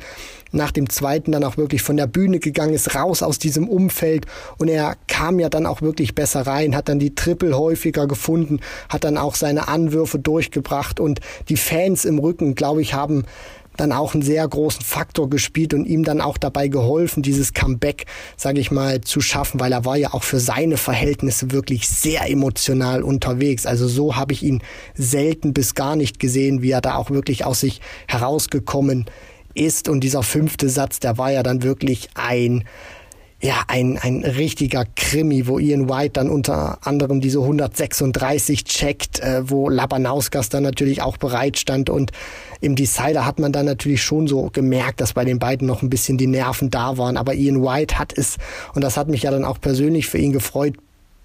nach 0.55 0.71
dem 0.71 0.89
zweiten 0.89 1.33
dann 1.33 1.45
auch 1.45 1.57
wirklich 1.57 1.83
von 1.83 1.97
der 1.97 2.07
Bühne 2.07 2.39
gegangen 2.39 2.75
ist, 2.75 2.95
raus 2.95 3.23
aus 3.23 3.39
diesem 3.39 3.69
Umfeld 3.69 4.27
und 4.59 4.69
er 4.69 4.97
kam 5.07 5.39
ja 5.39 5.49
dann 5.49 5.67
auch 5.67 5.83
wirklich 5.83 6.15
besser 6.15 6.47
rein, 6.47 6.77
hat 6.77 6.89
dann 6.89 6.99
die 6.99 7.15
Triple 7.15 7.57
häufiger 7.57 8.07
gefunden, 8.07 8.61
hat 8.89 9.05
dann 9.05 9.19
auch 9.19 9.35
seine 9.35 9.69
Anwürfe 9.69 10.19
durchgebracht 10.19 11.01
und 11.01 11.21
die 11.49 11.57
Fans 11.57 12.05
im 12.05 12.19
Rücken, 12.19 12.55
glaube 12.55 12.83
ich, 12.83 12.95
haben 12.95 13.25
dann 13.77 13.93
auch 13.93 14.15
einen 14.15 14.23
sehr 14.23 14.47
großen 14.47 14.83
Faktor 14.83 15.29
gespielt 15.29 15.75
und 15.75 15.85
ihm 15.85 16.05
dann 16.05 16.21
auch 16.21 16.39
dabei 16.39 16.69
geholfen, 16.69 17.23
dieses 17.23 17.53
Comeback, 17.53 18.07
sage 18.37 18.61
ich 18.61 18.71
mal, 18.71 19.01
zu 19.01 19.21
schaffen, 19.21 19.61
weil 19.61 19.73
er 19.73 19.85
war 19.85 19.97
ja 19.97 20.15
auch 20.15 20.23
für 20.23 20.41
seine 20.41 20.77
Verhältnisse 20.77 21.51
wirklich 21.51 21.89
sehr 21.89 22.29
emotional 22.31 23.03
unterwegs. 23.03 23.67
Also 23.67 23.89
so 23.89 24.17
habe 24.17 24.33
ich 24.33 24.43
ihn 24.43 24.63
selten 24.95 25.53
bis 25.55 25.75
gar 25.75 25.97
nicht 25.97 26.19
gesehen, 26.19 26.63
wie 26.63 26.71
er 26.71 26.81
da 26.81 26.97
auch 26.97 27.11
wirklich 27.11 27.45
aus 27.45 27.61
sich 27.61 27.81
herausgekommen 28.07 29.07
ist. 29.55 29.89
Und 29.89 30.01
dieser 30.01 30.23
fünfte 30.23 30.69
Satz, 30.69 31.01
der 31.01 31.19
war 31.19 31.33
ja 31.33 31.43
dann 31.43 31.63
wirklich 31.63 32.09
ein 32.15 32.65
ja, 33.45 33.63
ein, 33.69 33.99
ein 33.99 34.25
richtiger 34.25 34.87
Krimi, 34.97 35.47
wo 35.47 35.59
Ian 35.59 35.87
White 35.91 36.13
dann 36.15 36.31
unter 36.31 36.79
anderem 36.87 37.21
diese 37.21 37.41
136 37.41 38.65
checkt, 38.65 39.21
äh, 39.21 39.43
wo 39.51 39.69
Labanauskas 39.69 40.49
dann 40.49 40.63
natürlich 40.63 41.03
auch 41.03 41.19
bereit 41.19 41.59
stand 41.59 41.91
und 41.91 42.11
im 42.63 42.75
Decider 42.75 43.27
hat 43.27 43.39
man 43.39 43.53
dann 43.53 43.67
natürlich 43.67 44.03
schon 44.03 44.27
so 44.29 44.49
gemerkt, 44.51 45.03
dass 45.03 45.13
bei 45.13 45.27
den 45.27 45.39
beiden 45.39 45.67
noch 45.67 45.83
ein 45.83 45.91
bisschen 45.91 46.17
die 46.17 46.27
Nerven 46.27 46.71
da 46.71 46.97
waren, 46.97 47.19
aber 47.19 47.35
Ian 47.35 47.63
White 47.63 47.99
hat 47.99 48.17
es, 48.17 48.39
und 48.75 48.83
das 48.83 48.97
hat 48.97 49.09
mich 49.09 49.25
ja 49.25 49.31
dann 49.31 49.45
auch 49.45 49.61
persönlich 49.61 50.07
für 50.07 50.17
ihn 50.17 50.33
gefreut, 50.33 50.77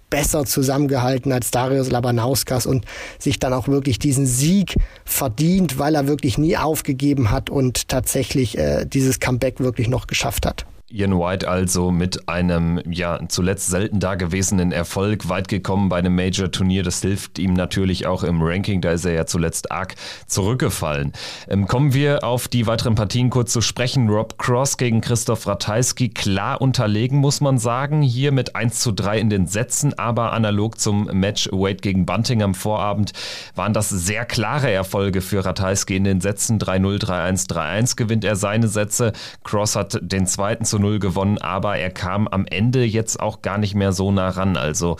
besser 0.09 0.45
zusammengehalten 0.45 1.31
als 1.31 1.51
Darius 1.51 1.89
Labanauskas 1.91 2.65
und 2.65 2.85
sich 3.17 3.39
dann 3.39 3.53
auch 3.53 3.67
wirklich 3.67 3.99
diesen 3.99 4.25
Sieg 4.25 4.75
verdient, 5.05 5.79
weil 5.79 5.95
er 5.95 6.07
wirklich 6.07 6.37
nie 6.37 6.57
aufgegeben 6.57 7.31
hat 7.31 7.49
und 7.49 7.87
tatsächlich 7.87 8.57
äh, 8.57 8.85
dieses 8.85 9.19
Comeback 9.19 9.59
wirklich 9.59 9.87
noch 9.87 10.07
geschafft 10.07 10.45
hat. 10.45 10.65
Ian 10.91 11.19
White 11.19 11.47
also 11.47 11.91
mit 11.91 12.27
einem 12.27 12.81
ja 12.89 13.19
zuletzt 13.27 13.67
selten 13.67 13.99
dagewesenen 13.99 14.71
Erfolg 14.71 15.29
weit 15.29 15.47
gekommen 15.47 15.87
bei 15.87 15.97
einem 15.97 16.15
Major-Turnier. 16.15 16.81
Das 16.81 17.01
hilft 17.01 17.37
ihm 17.37 17.53
natürlich 17.53 18.07
auch 18.07 18.23
im 18.23 18.41
Ranking. 18.41 18.81
Da 18.81 18.91
ist 18.91 19.05
er 19.05 19.13
ja 19.13 19.25
zuletzt 19.27 19.71
arg 19.71 19.93
zurückgefallen. 20.25 21.13
Ähm, 21.47 21.67
kommen 21.67 21.93
wir 21.93 22.23
auf 22.23 22.47
die 22.47 22.65
weiteren 22.65 22.95
Partien 22.95 23.29
kurz 23.29 23.53
zu 23.53 23.61
sprechen. 23.61 24.09
Rob 24.09 24.39
Cross 24.39 24.77
gegen 24.77 25.01
Christoph 25.01 25.45
Ratajski 25.45 26.09
klar 26.09 26.59
unterlegen, 26.59 27.19
muss 27.19 27.39
man 27.39 27.59
sagen. 27.59 28.01
Hier 28.01 28.31
mit 28.31 28.55
1 28.55 28.79
zu 28.79 28.91
3 28.91 29.19
in 29.19 29.29
den 29.29 29.45
Sätzen, 29.45 29.97
aber 29.99 30.33
analog 30.33 30.79
zum 30.79 31.05
Match 31.13 31.49
Wade 31.51 31.75
gegen 31.75 32.07
Bunting 32.07 32.41
am 32.41 32.55
Vorabend 32.55 33.13
waren 33.53 33.73
das 33.73 33.89
sehr 33.89 34.25
klare 34.25 34.71
Erfolge 34.71 35.21
für 35.21 35.45
Ratajski 35.45 35.95
in 35.95 36.03
den 36.03 36.19
Sätzen. 36.19 36.57
3-0, 36.57 36.99
3-1, 36.99 37.47
3-1 37.47 37.95
gewinnt 37.95 38.23
er 38.23 38.35
seine 38.35 38.67
Sätze. 38.67 39.13
Cross 39.43 39.75
hat 39.75 39.99
den 40.01 40.25
zweiten 40.25 40.65
zu 40.65 40.78
0 40.79 40.99
gewonnen, 40.99 41.37
aber 41.37 41.77
er 41.77 41.89
kam 41.91 42.27
am 42.27 42.45
Ende 42.45 42.83
jetzt 42.83 43.19
auch 43.19 43.41
gar 43.41 43.57
nicht 43.57 43.75
mehr 43.75 43.91
so 43.91 44.11
nah 44.11 44.29
ran. 44.29 44.57
Also 44.57 44.97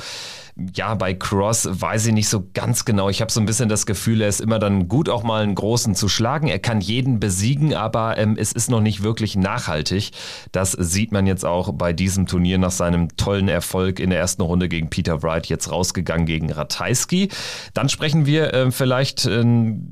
ja, 0.74 0.96
bei 0.96 1.14
Cross 1.14 1.70
weiß 1.72 2.08
ich 2.08 2.14
nicht 2.14 2.30
so 2.30 2.48
ganz 2.54 2.86
genau. 2.86 3.10
Ich 3.10 3.22
habe 3.22 3.32
so 3.32 3.40
ein 3.40 3.46
bisschen 3.46 3.70
das 3.70 3.86
Gefühl, 3.86 4.22
er 4.22 4.28
ist 4.28 4.42
immer 4.42 4.60
dann 4.60 4.88
gut, 4.88 5.10
auch 5.10 5.24
mal 5.24 5.44
einen 5.44 5.56
großen 5.56 5.96
zu 5.96 6.08
schlagen. 6.08 6.48
Er 6.48 6.60
kann 6.60 6.82
jeden 6.82 7.20
besiegen, 7.20 7.74
aber 7.74 8.18
ähm, 8.18 8.36
es 8.38 8.52
ist 8.52 8.70
noch 8.70 8.82
nicht 8.82 9.04
wirklich 9.04 9.36
nachhaltig. 9.36 10.12
Das 10.52 10.72
sieht 10.72 11.12
man 11.12 11.28
jetzt 11.28 11.46
auch 11.46 11.74
bei 11.74 11.94
diesem 11.94 12.26
Turnier 12.26 12.58
nach 12.58 12.72
seinem 12.72 13.16
tollen 13.18 13.48
Erfolg 13.48 14.00
in 14.00 14.10
der 14.10 14.20
ersten 14.20 14.42
Runde 14.42 14.70
gegen 14.70 14.90
Peter 14.90 15.24
Wright, 15.24 15.48
jetzt 15.48 15.72
rausgegangen 15.72 16.26
gegen 16.26 16.52
Ratajski. 16.52 17.30
Dann 17.74 17.90
sprechen 17.90 18.26
wir 18.26 18.54
äh, 18.54 18.72
vielleicht 18.72 19.26
äh, 19.26 19.44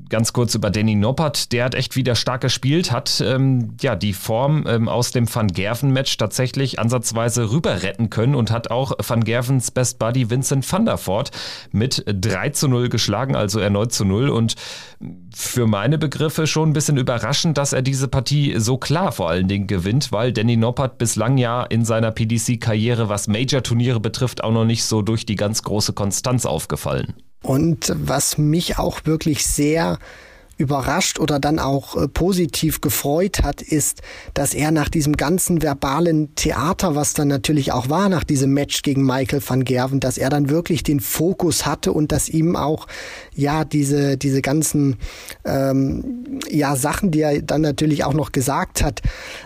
ganz 0.08 0.32
kurz 0.32 0.54
über 0.54 0.70
Danny 0.70 0.94
Noppert. 0.94 1.52
Der 1.52 1.64
hat 1.64 1.74
echt 1.74 1.96
wieder 1.96 2.14
stark 2.14 2.42
gespielt, 2.42 2.92
hat 2.92 3.22
ähm, 3.24 3.76
ja 3.80 3.96
die 3.96 4.12
Form 4.12 4.64
ähm, 4.66 4.88
aus 4.88 5.10
dem 5.10 5.32
Van 5.32 5.48
Gerven-Match 5.48 6.16
tatsächlich 6.16 6.78
ansatzweise 6.78 7.50
rüber 7.50 7.82
retten 7.82 8.10
können 8.10 8.34
und 8.34 8.50
hat 8.50 8.70
auch 8.70 8.92
Van 9.06 9.24
Gervens 9.24 9.70
Best 9.70 9.98
Buddy 9.98 10.30
Vincent 10.30 10.57
Der 10.62 10.98
Voort 10.98 11.30
mit 11.72 12.04
3 12.06 12.50
zu 12.50 12.68
0 12.68 12.88
geschlagen, 12.88 13.34
also 13.36 13.58
erneut 13.60 13.92
zu 13.92 14.04
0 14.04 14.28
und 14.28 14.54
für 15.34 15.66
meine 15.66 15.98
Begriffe 15.98 16.46
schon 16.46 16.70
ein 16.70 16.72
bisschen 16.72 16.96
überraschend, 16.96 17.58
dass 17.58 17.72
er 17.72 17.82
diese 17.82 18.08
Partie 18.08 18.54
so 18.58 18.78
klar 18.78 19.12
vor 19.12 19.28
allen 19.28 19.48
Dingen 19.48 19.66
gewinnt, 19.66 20.12
weil 20.12 20.32
Danny 20.32 20.56
Noppert 20.56 20.98
bislang 20.98 21.38
ja 21.38 21.62
in 21.62 21.84
seiner 21.84 22.10
PDC-Karriere, 22.10 23.08
was 23.08 23.28
Major-Turniere 23.28 24.00
betrifft, 24.00 24.42
auch 24.42 24.52
noch 24.52 24.64
nicht 24.64 24.84
so 24.84 25.02
durch 25.02 25.26
die 25.26 25.36
ganz 25.36 25.62
große 25.62 25.92
Konstanz 25.92 26.46
aufgefallen. 26.46 27.14
Und 27.42 27.92
was 27.96 28.38
mich 28.38 28.78
auch 28.78 29.04
wirklich 29.04 29.46
sehr 29.46 29.98
überrascht 30.58 31.18
oder 31.20 31.38
dann 31.38 31.58
auch 31.58 31.96
äh, 31.96 32.08
positiv 32.08 32.80
gefreut 32.80 33.42
hat, 33.42 33.62
ist, 33.62 34.02
dass 34.34 34.52
er 34.52 34.72
nach 34.72 34.88
diesem 34.88 35.16
ganzen 35.16 35.62
verbalen 35.62 36.34
Theater, 36.34 36.96
was 36.96 37.14
dann 37.14 37.28
natürlich 37.28 37.72
auch 37.72 37.88
war 37.88 38.08
nach 38.08 38.24
diesem 38.24 38.52
Match 38.52 38.82
gegen 38.82 39.06
Michael 39.06 39.40
van 39.46 39.64
Gerven, 39.64 40.00
dass 40.00 40.18
er 40.18 40.30
dann 40.30 40.50
wirklich 40.50 40.82
den 40.82 41.00
Fokus 41.00 41.64
hatte 41.64 41.92
und 41.92 42.12
dass 42.12 42.28
ihm 42.28 42.56
auch 42.56 42.88
ja 43.34 43.64
diese 43.64 44.16
diese 44.16 44.42
ganzen 44.42 44.96
ähm, 45.44 46.40
ja 46.50 46.74
Sachen, 46.74 47.12
die 47.12 47.20
er 47.20 47.40
dann 47.40 47.60
natürlich 47.60 48.04
auch 48.04 48.14
noch 48.14 48.32
gesagt 48.32 48.82
hat 48.82 49.00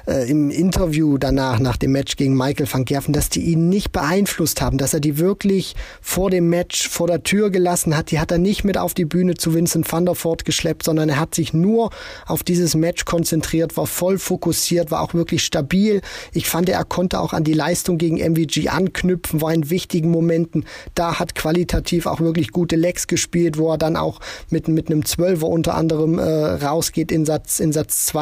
äh, 0.06 0.28
im 0.30 0.50
Interview 0.50 1.18
danach 1.18 1.58
nach 1.58 1.76
dem 1.76 1.92
Match 1.92 2.16
gegen 2.16 2.36
Michael 2.36 2.66
van 2.72 2.86
Gerven, 2.86 3.12
dass 3.12 3.28
die 3.28 3.42
ihn 3.42 3.68
nicht 3.68 3.92
beeinflusst 3.92 4.62
haben, 4.62 4.78
dass 4.78 4.94
er 4.94 5.00
die 5.00 5.18
wirklich 5.18 5.76
vor 6.00 6.30
dem 6.30 6.48
Match 6.48 6.88
vor 6.88 7.06
der 7.06 7.22
Tür 7.22 7.50
gelassen 7.50 7.96
hat. 7.96 8.10
Die 8.10 8.18
hat 8.18 8.30
er 8.30 8.38
nicht 8.38 8.64
mit 8.64 8.78
auf 8.78 8.94
die 8.94 9.04
Bühne 9.04 9.34
zu 9.34 9.52
Vincent 9.52 9.90
van 9.92 10.06
der 10.06 10.14
Voort 10.14 10.46
geschleppt, 10.46 10.84
sondern 10.84 11.01
sondern 11.02 11.16
er 11.16 11.20
hat 11.20 11.34
sich 11.34 11.52
nur 11.52 11.90
auf 12.26 12.44
dieses 12.44 12.76
Match 12.76 13.04
konzentriert, 13.04 13.76
war 13.76 13.88
voll 13.88 14.18
fokussiert, 14.18 14.92
war 14.92 15.00
auch 15.00 15.14
wirklich 15.14 15.42
stabil. 15.42 16.00
Ich 16.32 16.48
fand, 16.48 16.68
er 16.68 16.84
konnte 16.84 17.18
auch 17.18 17.32
an 17.32 17.42
die 17.42 17.54
Leistung 17.54 17.98
gegen 17.98 18.18
MVG 18.18 18.68
anknüpfen, 18.68 19.40
war 19.40 19.52
in 19.52 19.68
wichtigen 19.68 20.12
Momenten. 20.12 20.64
Da 20.94 21.18
hat 21.18 21.34
qualitativ 21.34 22.06
auch 22.06 22.20
wirklich 22.20 22.52
gute 22.52 22.76
Lecks 22.76 23.08
gespielt, 23.08 23.58
wo 23.58 23.72
er 23.72 23.78
dann 23.78 23.96
auch 23.96 24.20
mit, 24.50 24.68
mit 24.68 24.90
einem 24.90 25.04
Zwölfer 25.04 25.48
unter 25.48 25.74
anderem 25.74 26.20
äh, 26.20 26.22
rausgeht 26.22 27.10
in 27.10 27.24
Satz, 27.24 27.58
in 27.58 27.72
Satz. 27.72 28.12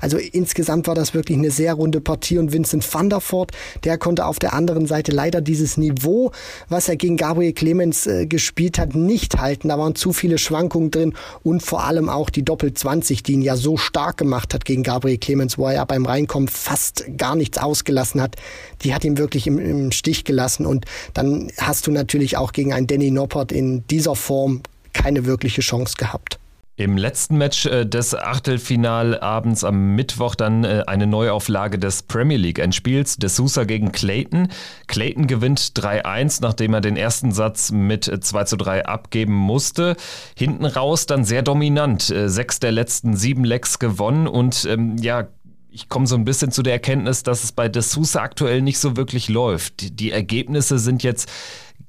Also 0.00 0.16
insgesamt 0.16 0.88
war 0.88 0.94
das 0.94 1.12
wirklich 1.12 1.38
eine 1.38 1.50
sehr 1.50 1.74
runde 1.74 2.00
Partie 2.00 2.38
und 2.38 2.52
Vincent 2.52 2.82
van 2.92 3.10
der 3.10 3.20
Voort, 3.20 3.52
der 3.84 3.98
konnte 3.98 4.24
auf 4.26 4.38
der 4.38 4.54
anderen 4.54 4.86
Seite 4.86 5.12
leider 5.12 5.40
dieses 5.40 5.76
Niveau, 5.76 6.32
was 6.68 6.88
er 6.88 6.96
gegen 6.96 7.16
Gabriel 7.16 7.52
Clemens 7.52 8.06
äh, 8.06 8.26
gespielt 8.26 8.78
hat, 8.78 8.94
nicht 8.94 9.38
halten. 9.38 9.68
Da 9.68 9.78
waren 9.78 9.94
zu 9.94 10.12
viele 10.12 10.38
Schwankungen 10.38 10.90
drin 10.90 11.14
und 11.42 11.62
vor 11.62 11.84
allem 11.84 12.08
auch 12.08 12.23
auch 12.24 12.30
die 12.30 12.42
Doppel-20, 12.42 13.22
die 13.22 13.34
ihn 13.34 13.42
ja 13.42 13.54
so 13.54 13.76
stark 13.76 14.16
gemacht 14.16 14.54
hat 14.54 14.64
gegen 14.64 14.82
Gabriel 14.82 15.18
Clemens, 15.18 15.58
wo 15.58 15.66
er 15.66 15.74
ja 15.74 15.84
beim 15.84 16.06
Reinkommen 16.06 16.48
fast 16.48 17.04
gar 17.18 17.36
nichts 17.36 17.58
ausgelassen 17.58 18.22
hat, 18.22 18.36
die 18.82 18.94
hat 18.94 19.04
ihn 19.04 19.18
wirklich 19.18 19.46
im, 19.46 19.58
im 19.58 19.92
Stich 19.92 20.24
gelassen. 20.24 20.64
Und 20.64 20.86
dann 21.12 21.52
hast 21.58 21.86
du 21.86 21.90
natürlich 21.90 22.38
auch 22.38 22.52
gegen 22.52 22.72
einen 22.72 22.86
Danny 22.86 23.10
Noppert 23.10 23.52
in 23.52 23.86
dieser 23.88 24.16
Form 24.16 24.62
keine 24.94 25.26
wirkliche 25.26 25.60
Chance 25.60 25.96
gehabt. 25.98 26.38
Im 26.76 26.96
letzten 26.96 27.38
Match 27.38 27.66
äh, 27.66 27.86
des 27.86 28.16
Achtelfinalabends 28.16 29.62
am 29.62 29.94
Mittwoch 29.94 30.34
dann 30.34 30.64
äh, 30.64 30.82
eine 30.88 31.06
Neuauflage 31.06 31.78
des 31.78 32.02
Premier 32.02 32.36
League 32.36 32.58
Endspiels. 32.58 33.16
De 33.16 33.28
Sousa 33.28 33.62
gegen 33.62 33.92
Clayton. 33.92 34.48
Clayton 34.88 35.28
gewinnt 35.28 35.60
3-1, 35.60 36.38
nachdem 36.42 36.74
er 36.74 36.80
den 36.80 36.96
ersten 36.96 37.30
Satz 37.30 37.70
mit 37.70 38.04
2 38.04 38.56
3 38.56 38.86
abgeben 38.86 39.34
musste. 39.34 39.94
Hinten 40.36 40.64
raus 40.64 41.06
dann 41.06 41.24
sehr 41.24 41.42
dominant. 41.42 42.10
Äh, 42.10 42.28
sechs 42.28 42.58
der 42.58 42.72
letzten 42.72 43.14
sieben 43.14 43.44
Lecks 43.44 43.78
gewonnen 43.78 44.26
und 44.26 44.64
ähm, 44.68 44.96
ja, 44.98 45.28
ich 45.70 45.88
komme 45.88 46.08
so 46.08 46.16
ein 46.16 46.24
bisschen 46.24 46.50
zu 46.50 46.62
der 46.62 46.72
Erkenntnis, 46.72 47.22
dass 47.22 47.44
es 47.44 47.52
bei 47.52 47.68
De 47.68 47.82
Sousa 47.82 48.20
aktuell 48.20 48.62
nicht 48.62 48.78
so 48.78 48.96
wirklich 48.96 49.28
läuft. 49.28 50.00
Die 50.00 50.10
Ergebnisse 50.10 50.80
sind 50.80 51.04
jetzt 51.04 51.30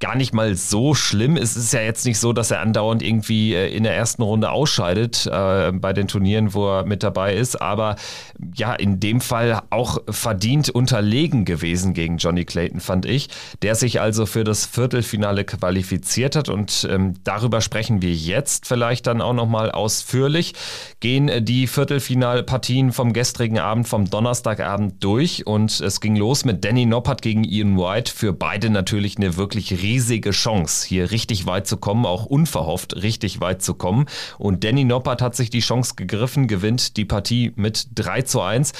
gar 0.06 0.16
nicht 0.16 0.36
mal 0.36 0.54
so 0.54 0.94
schlimm. 0.94 1.36
Es 1.36 1.58
ist 1.58 1.74
ja 1.74 1.82
jetzt 1.82 2.06
nicht 2.06 2.20
so, 2.20 2.32
dass 2.32 2.52
er 2.52 2.60
andauernd 2.60 3.02
irgendwie 3.02 3.56
äh, 3.56 3.76
in 3.76 3.82
der 3.82 3.96
ersten 3.96 4.22
Runde 4.22 4.52
ausscheidet 4.52 5.26
äh, 5.26 5.72
bei 5.72 5.94
den 5.94 6.08
Turnieren, 6.08 6.54
wo 6.54 6.70
er 6.70 6.86
mit 6.86 7.02
dabei 7.02 7.34
ist. 7.34 7.60
Aber 7.60 7.96
ja, 8.54 8.76
in 8.76 9.00
dem 9.00 9.20
Fall 9.20 9.64
auch 9.72 9.98
verdient 10.08 10.70
unterlegen 10.70 11.44
gewesen 11.44 11.96
gegen 11.96 12.18
Johnny 12.18 12.46
Clayton, 12.46 12.82
fand 12.82 13.08
ich, 13.08 13.30
der 13.64 13.74
sich 13.74 14.00
also 14.00 14.28
für 14.28 14.44
das 14.44 14.68
Viertelfinale 14.68 15.44
qualifiziert 15.44 16.36
hat. 16.36 16.50
Und 16.50 16.88
ähm, 16.88 17.16
darüber 17.24 17.60
sprechen 17.60 18.04
wir 18.04 18.14
jetzt 18.14 18.68
vielleicht 18.68 19.08
dann 19.08 19.22
auch 19.22 19.34
nochmal 19.34 19.72
ausführlich. 19.72 20.54
Gehen 21.00 21.44
die 21.44 21.66
Viertelfinalpartien 21.66 22.92
vom 22.92 23.12
gestrigen 23.12 23.58
Abend, 23.58 23.88
vom 23.88 24.08
Donnerstagabend 24.08 25.04
durch. 25.04 25.48
Und 25.48 25.80
es 25.80 26.00
ging 26.00 26.16
los 26.16 26.46
mit 26.46 26.64
Danny 26.64 26.86
Noppert 26.86 27.24
gegen 27.24 27.44
Ian 27.44 27.76
White. 27.76 28.12
Für 28.12 28.34
beide 28.34 28.70
natürlich 28.70 29.18
eine 29.18 29.36
wirklich 29.36 29.72
riesige 29.72 29.95
Chance, 30.32 30.88
hier 30.88 31.12
richtig 31.12 31.46
weit 31.46 31.68
zu 31.68 31.78
kommen, 31.78 32.06
auch 32.06 32.26
unverhofft 32.26 32.96
richtig 32.96 33.40
weit 33.40 33.62
zu 33.62 33.74
kommen. 33.74 34.06
Und 34.38 34.64
Danny 34.64 34.84
Noppert 34.84 35.22
hat 35.22 35.36
sich 35.36 35.50
die 35.50 35.60
Chance 35.60 35.96
gegriffen, 35.96 36.48
gewinnt 36.48 36.98
die 36.98 37.06
Partie 37.06 37.54
mit 37.56 37.88
3 37.96 38.22
zu 38.24 38.42
1. 38.42 38.74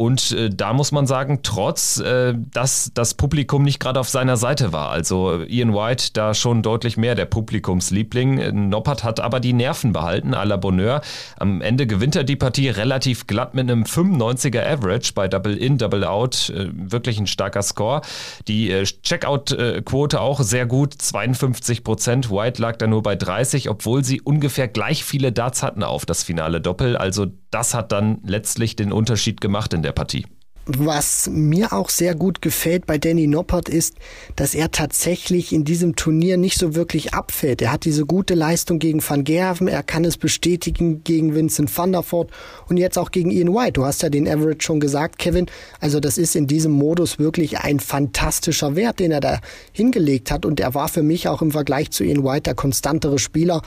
Und 0.00 0.32
äh, 0.32 0.48
da 0.48 0.72
muss 0.72 0.92
man 0.92 1.06
sagen, 1.06 1.40
trotz, 1.42 2.00
äh, 2.00 2.32
dass 2.54 2.90
das 2.94 3.12
Publikum 3.12 3.64
nicht 3.64 3.80
gerade 3.80 4.00
auf 4.00 4.08
seiner 4.08 4.38
Seite 4.38 4.72
war. 4.72 4.88
Also 4.88 5.42
Ian 5.42 5.74
White 5.74 6.14
da 6.14 6.32
schon 6.32 6.62
deutlich 6.62 6.96
mehr 6.96 7.14
der 7.14 7.26
Publikumsliebling. 7.26 8.70
Noppert 8.70 9.04
hat 9.04 9.20
aber 9.20 9.40
die 9.40 9.52
Nerven 9.52 9.92
behalten, 9.92 10.32
à 10.32 10.46
la 10.46 10.56
Bonheur. 10.56 11.02
Am 11.36 11.60
Ende 11.60 11.86
gewinnt 11.86 12.16
er 12.16 12.24
die 12.24 12.36
Partie 12.36 12.70
relativ 12.70 13.26
glatt 13.26 13.52
mit 13.52 13.70
einem 13.70 13.82
95er 13.82 14.66
Average 14.66 15.12
bei 15.14 15.28
Double 15.28 15.54
In, 15.54 15.76
Double 15.76 16.04
Out. 16.04 16.48
Äh, 16.48 16.70
wirklich 16.72 17.18
ein 17.18 17.26
starker 17.26 17.60
Score. 17.60 18.00
Die 18.48 18.70
äh, 18.70 18.84
Checkout-Quote 18.84 20.18
auch 20.18 20.40
sehr 20.40 20.64
gut, 20.64 20.94
52 20.94 21.84
Prozent. 21.84 22.30
White 22.30 22.62
lag 22.62 22.76
da 22.76 22.86
nur 22.86 23.02
bei 23.02 23.16
30, 23.16 23.68
obwohl 23.68 24.02
sie 24.02 24.22
ungefähr 24.22 24.66
gleich 24.66 25.04
viele 25.04 25.30
Darts 25.30 25.62
hatten 25.62 25.82
auf 25.82 26.06
das 26.06 26.22
finale 26.22 26.62
Doppel. 26.62 26.96
Also 26.96 27.26
das 27.50 27.74
hat 27.74 27.92
dann 27.92 28.20
letztlich 28.24 28.76
den 28.76 28.92
Unterschied 28.92 29.40
gemacht 29.40 29.74
in 29.74 29.82
der 29.82 29.89
Partie. 29.92 30.24
Was 30.66 31.28
mir 31.32 31.72
auch 31.72 31.88
sehr 31.88 32.14
gut 32.14 32.42
gefällt 32.42 32.86
bei 32.86 32.98
Danny 32.98 33.26
Noppert 33.26 33.68
ist, 33.68 33.96
dass 34.36 34.54
er 34.54 34.70
tatsächlich 34.70 35.52
in 35.52 35.64
diesem 35.64 35.96
Turnier 35.96 36.36
nicht 36.36 36.58
so 36.58 36.74
wirklich 36.74 37.14
abfällt. 37.14 37.62
Er 37.62 37.72
hat 37.72 37.84
diese 37.84 38.06
gute 38.06 38.34
Leistung 38.34 38.78
gegen 38.78 39.02
Van 39.02 39.24
Gerven, 39.24 39.68
er 39.68 39.82
kann 39.82 40.04
es 40.04 40.16
bestätigen 40.16 41.02
gegen 41.02 41.34
Vincent 41.34 41.76
van 41.76 41.92
der 41.92 42.04
Voort 42.04 42.30
und 42.68 42.76
jetzt 42.76 42.98
auch 42.98 43.10
gegen 43.10 43.30
Ian 43.30 43.54
White. 43.54 43.72
Du 43.72 43.84
hast 43.84 44.02
ja 44.02 44.10
den 44.10 44.28
Average 44.28 44.60
schon 44.60 44.80
gesagt, 44.80 45.18
Kevin. 45.18 45.46
Also 45.80 45.98
das 45.98 46.18
ist 46.18 46.36
in 46.36 46.46
diesem 46.46 46.72
Modus 46.72 47.18
wirklich 47.18 47.58
ein 47.58 47.80
fantastischer 47.80 48.76
Wert, 48.76 49.00
den 49.00 49.10
er 49.10 49.20
da 49.20 49.40
hingelegt 49.72 50.30
hat 50.30 50.44
und 50.44 50.60
er 50.60 50.74
war 50.74 50.88
für 50.88 51.02
mich 51.02 51.26
auch 51.26 51.42
im 51.42 51.50
Vergleich 51.50 51.90
zu 51.90 52.04
Ian 52.04 52.22
White 52.22 52.42
der 52.42 52.54
konstantere 52.54 53.18
Spieler. 53.18 53.62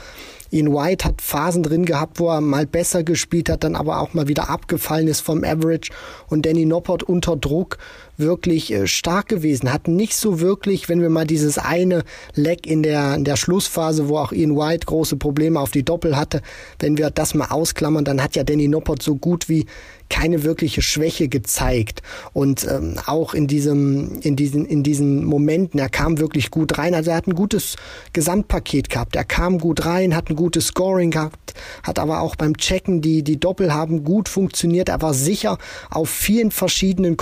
Ian 0.54 0.72
White 0.72 1.04
hat 1.04 1.20
Phasen 1.20 1.64
drin 1.64 1.84
gehabt, 1.84 2.20
wo 2.20 2.28
er 2.28 2.40
mal 2.40 2.64
besser 2.64 3.02
gespielt 3.02 3.48
hat, 3.48 3.64
dann 3.64 3.74
aber 3.74 3.98
auch 3.98 4.14
mal 4.14 4.28
wieder 4.28 4.48
abgefallen 4.48 5.08
ist 5.08 5.20
vom 5.20 5.42
Average. 5.42 5.90
Und 6.28 6.46
Danny 6.46 6.64
Noppert 6.64 7.02
unter 7.02 7.36
Druck 7.36 7.78
wirklich 8.16 8.72
äh, 8.72 8.86
stark 8.86 9.28
gewesen, 9.28 9.72
hat 9.72 9.88
nicht 9.88 10.16
so 10.16 10.40
wirklich, 10.40 10.88
wenn 10.88 11.00
wir 11.00 11.10
mal 11.10 11.26
dieses 11.26 11.58
eine 11.58 12.04
Leck 12.34 12.66
in 12.66 12.82
der, 12.82 13.14
in 13.14 13.24
der 13.24 13.36
Schlussphase, 13.36 14.08
wo 14.08 14.18
auch 14.18 14.32
Ian 14.32 14.56
White 14.56 14.86
große 14.86 15.16
Probleme 15.16 15.60
auf 15.60 15.70
die 15.70 15.84
Doppel 15.84 16.16
hatte, 16.16 16.42
wenn 16.78 16.98
wir 16.98 17.10
das 17.10 17.34
mal 17.34 17.48
ausklammern, 17.48 18.04
dann 18.04 18.22
hat 18.22 18.36
ja 18.36 18.44
Danny 18.44 18.68
Noppert 18.68 19.02
so 19.02 19.16
gut 19.16 19.48
wie 19.48 19.66
keine 20.10 20.44
wirkliche 20.44 20.82
Schwäche 20.82 21.28
gezeigt. 21.28 22.02
Und 22.32 22.66
ähm, 22.70 22.96
auch 23.06 23.34
in 23.34 23.46
diesem, 23.46 24.20
in 24.20 24.36
diesen, 24.36 24.66
in 24.66 24.82
diesen 24.82 25.24
Momenten, 25.24 25.80
er 25.80 25.88
kam 25.88 26.18
wirklich 26.18 26.50
gut 26.50 26.78
rein. 26.78 26.94
Also 26.94 27.10
er 27.10 27.16
hat 27.16 27.26
ein 27.26 27.34
gutes 27.34 27.76
Gesamtpaket 28.12 28.90
gehabt. 28.90 29.16
Er 29.16 29.24
kam 29.24 29.58
gut 29.58 29.86
rein, 29.86 30.14
hat 30.14 30.30
ein 30.30 30.36
gutes 30.36 30.68
Scoring 30.68 31.10
gehabt, 31.10 31.54
hat 31.82 31.98
aber 31.98 32.20
auch 32.20 32.36
beim 32.36 32.56
Checken 32.56 33.00
die, 33.00 33.22
die 33.22 33.40
Doppel 33.40 33.74
haben 33.74 34.04
gut 34.04 34.28
funktioniert. 34.28 34.88
Er 34.88 35.02
war 35.02 35.14
sicher 35.14 35.58
auf 35.90 36.10
vielen 36.10 36.50
verschiedenen 36.50 37.16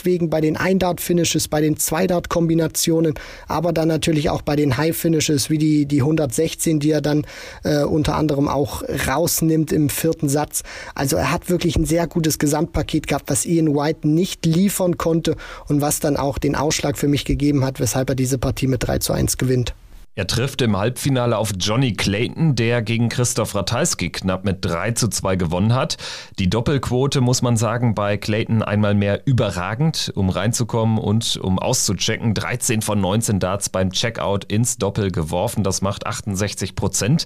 Kombinationswegen 0.00 0.30
bei 0.30 0.40
den 0.40 0.56
Ein-Dart-Finishes, 0.56 1.48
bei 1.48 1.60
den 1.60 1.76
Zwei-Dart-Kombinationen, 1.76 3.14
aber 3.48 3.72
dann 3.72 3.88
natürlich 3.88 4.30
auch 4.30 4.42
bei 4.42 4.56
den 4.56 4.76
High-Finishes, 4.76 5.50
wie 5.50 5.58
die, 5.58 5.86
die 5.86 6.00
116, 6.00 6.80
die 6.80 6.90
er 6.90 7.00
dann 7.00 7.26
äh, 7.64 7.82
unter 7.82 8.16
anderem 8.16 8.48
auch 8.48 8.82
rausnimmt 9.06 9.72
im 9.72 9.88
vierten 9.88 10.28
Satz. 10.28 10.62
Also 10.94 11.16
er 11.16 11.30
hat 11.30 11.48
wirklich 11.50 11.76
ein 11.76 11.84
sehr 11.84 12.06
gutes 12.06 12.38
Gesamtpaket 12.38 13.06
gehabt, 13.06 13.30
was 13.30 13.44
Ian 13.44 13.74
White 13.74 14.08
nicht 14.08 14.46
liefern 14.46 14.96
konnte 14.96 15.36
und 15.68 15.80
was 15.80 16.00
dann 16.00 16.16
auch 16.16 16.38
den 16.38 16.54
Ausschlag 16.54 16.96
für 16.96 17.08
mich 17.08 17.24
gegeben 17.24 17.64
hat, 17.64 17.80
weshalb 17.80 18.08
er 18.08 18.14
diese 18.14 18.38
Partie 18.38 18.66
mit 18.66 18.86
3 18.86 18.98
zu 18.98 19.12
1 19.12 19.36
gewinnt. 19.36 19.74
Er 20.20 20.26
trifft 20.26 20.60
im 20.60 20.76
Halbfinale 20.76 21.38
auf 21.38 21.52
Johnny 21.58 21.94
Clayton, 21.94 22.54
der 22.54 22.82
gegen 22.82 23.08
Christoph 23.08 23.54
Ratajski 23.54 24.10
knapp 24.10 24.44
mit 24.44 24.62
3 24.62 24.90
zu 24.90 25.08
2 25.08 25.36
gewonnen 25.36 25.72
hat. 25.72 25.96
Die 26.38 26.50
Doppelquote 26.50 27.22
muss 27.22 27.40
man 27.40 27.56
sagen 27.56 27.94
bei 27.94 28.18
Clayton 28.18 28.62
einmal 28.62 28.92
mehr 28.92 29.26
überragend, 29.26 30.12
um 30.14 30.28
reinzukommen 30.28 30.98
und 30.98 31.38
um 31.38 31.58
auszuchecken. 31.58 32.34
13 32.34 32.82
von 32.82 33.00
19 33.00 33.40
Darts 33.40 33.70
beim 33.70 33.92
Checkout 33.92 34.44
ins 34.44 34.76
Doppel 34.76 35.10
geworfen, 35.10 35.64
das 35.64 35.80
macht 35.80 36.04
68 36.04 36.74
Prozent. 36.74 37.24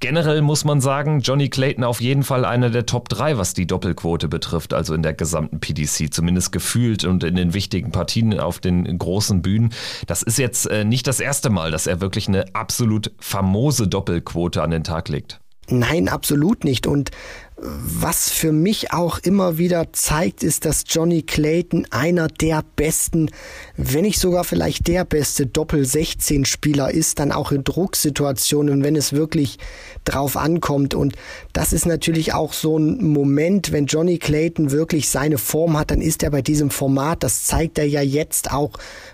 Generell 0.00 0.42
muss 0.42 0.64
man 0.64 0.80
sagen, 0.80 1.18
Johnny 1.18 1.48
Clayton 1.48 1.82
auf 1.82 2.00
jeden 2.00 2.22
Fall 2.22 2.44
einer 2.44 2.70
der 2.70 2.86
Top 2.86 3.08
3, 3.08 3.36
was 3.36 3.52
die 3.52 3.66
Doppelquote 3.66 4.28
betrifft, 4.28 4.72
also 4.72 4.94
in 4.94 5.02
der 5.02 5.12
gesamten 5.12 5.58
PDC, 5.58 6.14
zumindest 6.14 6.52
gefühlt 6.52 7.02
und 7.02 7.24
in 7.24 7.34
den 7.34 7.52
wichtigen 7.52 7.90
Partien 7.90 8.38
auf 8.38 8.60
den 8.60 8.96
großen 8.96 9.42
Bühnen. 9.42 9.70
Das 10.06 10.22
ist 10.22 10.38
jetzt 10.38 10.70
äh, 10.70 10.84
nicht 10.84 11.08
das 11.08 11.18
erste 11.18 11.50
Mal, 11.50 11.72
dass 11.72 11.88
er 11.88 12.00
wirklich 12.00 12.27
eine 12.28 12.54
absolut 12.54 13.12
famose 13.18 13.88
Doppelquote 13.88 14.62
an 14.62 14.70
den 14.70 14.84
Tag 14.84 15.08
legt. 15.08 15.40
Nein, 15.70 16.08
absolut 16.08 16.64
nicht. 16.64 16.86
Und 16.86 17.10
was 17.60 18.30
für 18.30 18.52
mich 18.52 18.92
auch 18.92 19.18
immer 19.18 19.58
wieder 19.58 19.92
zeigt, 19.92 20.44
ist, 20.44 20.64
dass 20.64 20.84
Johnny 20.86 21.22
Clayton 21.22 21.86
einer 21.90 22.28
der 22.28 22.62
besten, 22.76 23.30
wenn 23.76 24.02
nicht 24.02 24.20
sogar 24.20 24.44
vielleicht 24.44 24.86
der 24.86 25.04
beste 25.04 25.46
Doppel-16-Spieler 25.46 26.92
ist, 26.92 27.18
dann 27.18 27.32
auch 27.32 27.50
in 27.50 27.64
Drucksituationen, 27.64 28.84
wenn 28.84 28.94
es 28.94 29.12
wirklich 29.12 29.58
drauf 30.04 30.36
ankommt. 30.36 30.94
Und 30.94 31.16
das 31.52 31.72
ist 31.72 31.84
natürlich 31.84 32.32
auch 32.32 32.52
so 32.52 32.78
ein 32.78 33.04
Moment, 33.08 33.72
wenn 33.72 33.86
Johnny 33.86 34.18
Clayton 34.18 34.70
wirklich 34.70 35.08
seine 35.08 35.38
Form 35.38 35.76
hat, 35.76 35.90
dann 35.90 36.00
ist 36.00 36.22
er 36.22 36.30
bei 36.30 36.42
diesem 36.42 36.70
Format, 36.70 37.24
das 37.24 37.44
zeigt 37.44 37.78
er 37.78 37.86
ja 37.86 38.02
jetzt 38.02 38.52
auch 38.52 38.70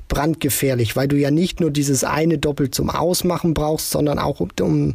brandgefährlich, 0.09 0.97
weil 0.97 1.09
du 1.09 1.17
ja 1.17 1.31
nicht 1.31 1.61
nur 1.61 1.71
dieses 1.71 2.05
eine 2.05 2.37
Doppel 2.37 2.71
zum 2.71 2.91
Ausmachen 2.91 3.55
brauchst, 3.55 3.91
sondern 3.91 4.19
auch 4.19 4.41
um, 4.61 4.93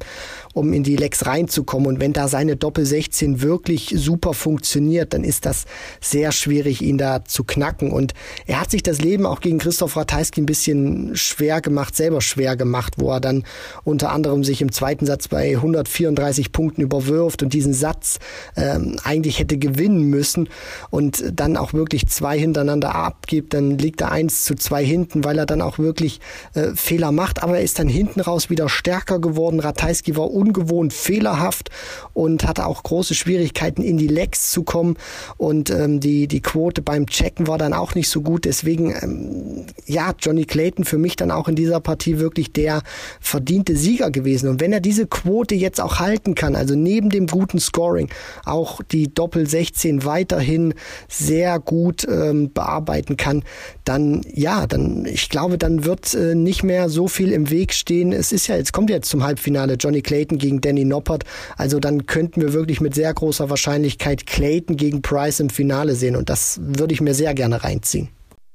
um 0.54 0.74
in 0.74 0.84
die 0.84 0.96
Lecks 0.96 1.26
reinzukommen. 1.26 1.88
Und 1.88 2.00
wenn 2.00 2.14
da 2.14 2.28
seine 2.28 2.56
Doppel 2.56 2.86
16 2.86 3.39
wirklich 3.42 3.94
super 3.96 4.34
funktioniert, 4.34 5.14
dann 5.14 5.24
ist 5.24 5.46
das 5.46 5.66
sehr 6.02 6.32
schwierig, 6.32 6.82
ihn 6.82 6.98
da 6.98 7.24
zu 7.26 7.44
knacken. 7.44 7.92
Und 7.92 8.14
er 8.46 8.62
hat 8.62 8.72
sich 8.72 8.84
das 8.84 9.00
Leben 9.02 9.26
auch 9.26 9.42
gegen 9.42 9.58
Christoph 9.58 9.96
Ratajski 9.96 10.42
ein 10.42 10.46
bisschen 10.46 11.16
schwer 11.16 11.62
gemacht, 11.62 11.96
selber 11.96 12.22
schwer 12.22 12.56
gemacht, 12.56 12.96
wo 12.98 13.12
er 13.12 13.20
dann 13.20 13.44
unter 13.84 14.12
anderem 14.12 14.44
sich 14.44 14.62
im 14.62 14.72
zweiten 14.72 15.06
Satz 15.06 15.28
bei 15.28 15.56
134 15.56 16.52
Punkten 16.52 16.82
überwirft 16.82 17.44
und 17.44 17.54
diesen 17.54 17.74
Satz 17.74 18.20
ähm, 18.56 18.98
eigentlich 19.04 19.40
hätte 19.40 19.58
gewinnen 19.58 20.04
müssen 20.04 20.50
und 20.90 21.24
dann 21.34 21.58
auch 21.58 21.74
wirklich 21.74 22.08
zwei 22.08 22.38
hintereinander 22.38 22.96
abgibt, 22.96 23.54
dann 23.54 23.78
liegt 23.78 24.02
er 24.02 24.12
eins 24.12 24.46
zu 24.46 24.56
zwei 24.56 24.84
hinten, 24.84 25.24
weil 25.24 25.38
er 25.38 25.46
dann 25.46 25.62
auch 25.62 25.80
wirklich 25.80 26.20
äh, 26.54 26.72
Fehler 26.76 27.12
macht, 27.12 27.44
aber 27.44 27.58
er 27.58 27.64
ist 27.64 27.80
dann 27.80 27.88
hinten 27.88 28.22
raus 28.22 28.50
wieder 28.50 28.70
stärker 28.70 29.20
geworden. 29.20 29.60
Ratajski 29.60 30.16
war 30.16 30.32
ungewohnt 30.32 30.94
fehlerhaft 30.94 31.70
und 32.14 32.48
hatte 32.48 32.66
auch 32.66 32.84
große 32.84 33.16
Schwierigkeiten 33.16 33.29
in 33.30 33.98
die 33.98 34.08
Lecks 34.08 34.52
zu 34.52 34.64
kommen 34.64 34.98
und 35.38 35.70
ähm, 35.70 36.00
die, 36.00 36.28
die 36.28 36.42
Quote 36.42 36.82
beim 36.82 37.08
Checken 37.08 37.48
war 37.48 37.58
dann 37.58 37.74
auch 37.74 37.96
nicht 37.96 38.10
so 38.10 38.22
gut. 38.22 38.46
Deswegen, 38.46 38.92
ähm, 39.02 39.66
ja, 39.86 40.14
Johnny 40.20 40.46
Clayton 40.46 40.86
für 40.86 40.98
mich 40.98 41.16
dann 41.16 41.32
auch 41.32 41.48
in 41.48 41.56
dieser 41.56 41.80
Partie 41.80 42.20
wirklich 42.20 42.52
der 42.52 42.82
verdiente 43.20 43.76
Sieger 43.76 44.12
gewesen. 44.12 44.50
Und 44.50 44.62
wenn 44.62 44.74
er 44.74 44.80
diese 44.80 45.08
Quote 45.08 45.56
jetzt 45.56 45.82
auch 45.82 46.00
halten 46.00 46.36
kann, 46.36 46.56
also 46.56 46.76
neben 46.76 47.10
dem 47.10 47.28
guten 47.28 47.60
Scoring, 47.60 48.10
auch 48.46 48.82
die 48.84 49.14
Doppel 49.14 49.48
16 49.48 50.06
weiterhin 50.06 50.74
sehr 51.08 51.60
gut 51.60 52.08
ähm, 52.10 52.52
bearbeiten 52.54 53.18
kann, 53.18 53.44
dann 53.90 54.22
ja, 54.32 54.68
dann 54.68 55.06
ich 55.06 55.30
glaube, 55.30 55.58
dann 55.58 55.84
wird 55.84 56.14
äh, 56.14 56.36
nicht 56.36 56.64
mehr 56.64 56.90
so 56.90 57.08
viel 57.08 57.32
im 57.32 57.50
Weg 57.50 57.74
stehen. 57.74 58.14
Es 58.14 58.32
ist 58.32 58.48
ja, 58.48 58.56
jetzt 58.56 58.72
kommt 58.72 58.92
jetzt 58.92 59.10
zum 59.10 59.24
Halbfinale 59.24 59.74
Johnny 59.74 60.02
Clayton 60.02 60.38
gegen 60.38 60.62
Danny 60.62 60.86
Noppert. 60.86 61.24
Also 61.58 61.80
dann 61.80 62.06
könnten 62.06 62.42
wir 62.42 62.54
wirklich 62.54 62.82
mit 62.82 62.94
sehr 62.94 63.12
großer 63.12 63.50
Wahrscheinlichkeit 63.50 64.28
Clayton 64.28 64.78
gegen 64.78 65.02
Price 65.02 65.40
im 65.40 65.50
Finale 65.50 65.96
sehen 65.96 66.16
und 66.16 66.30
das 66.30 66.60
würde 66.62 66.94
ich 66.94 67.02
mir 67.02 67.16
sehr 67.16 67.34
gerne 67.34 67.64
reinziehen. 67.64 68.10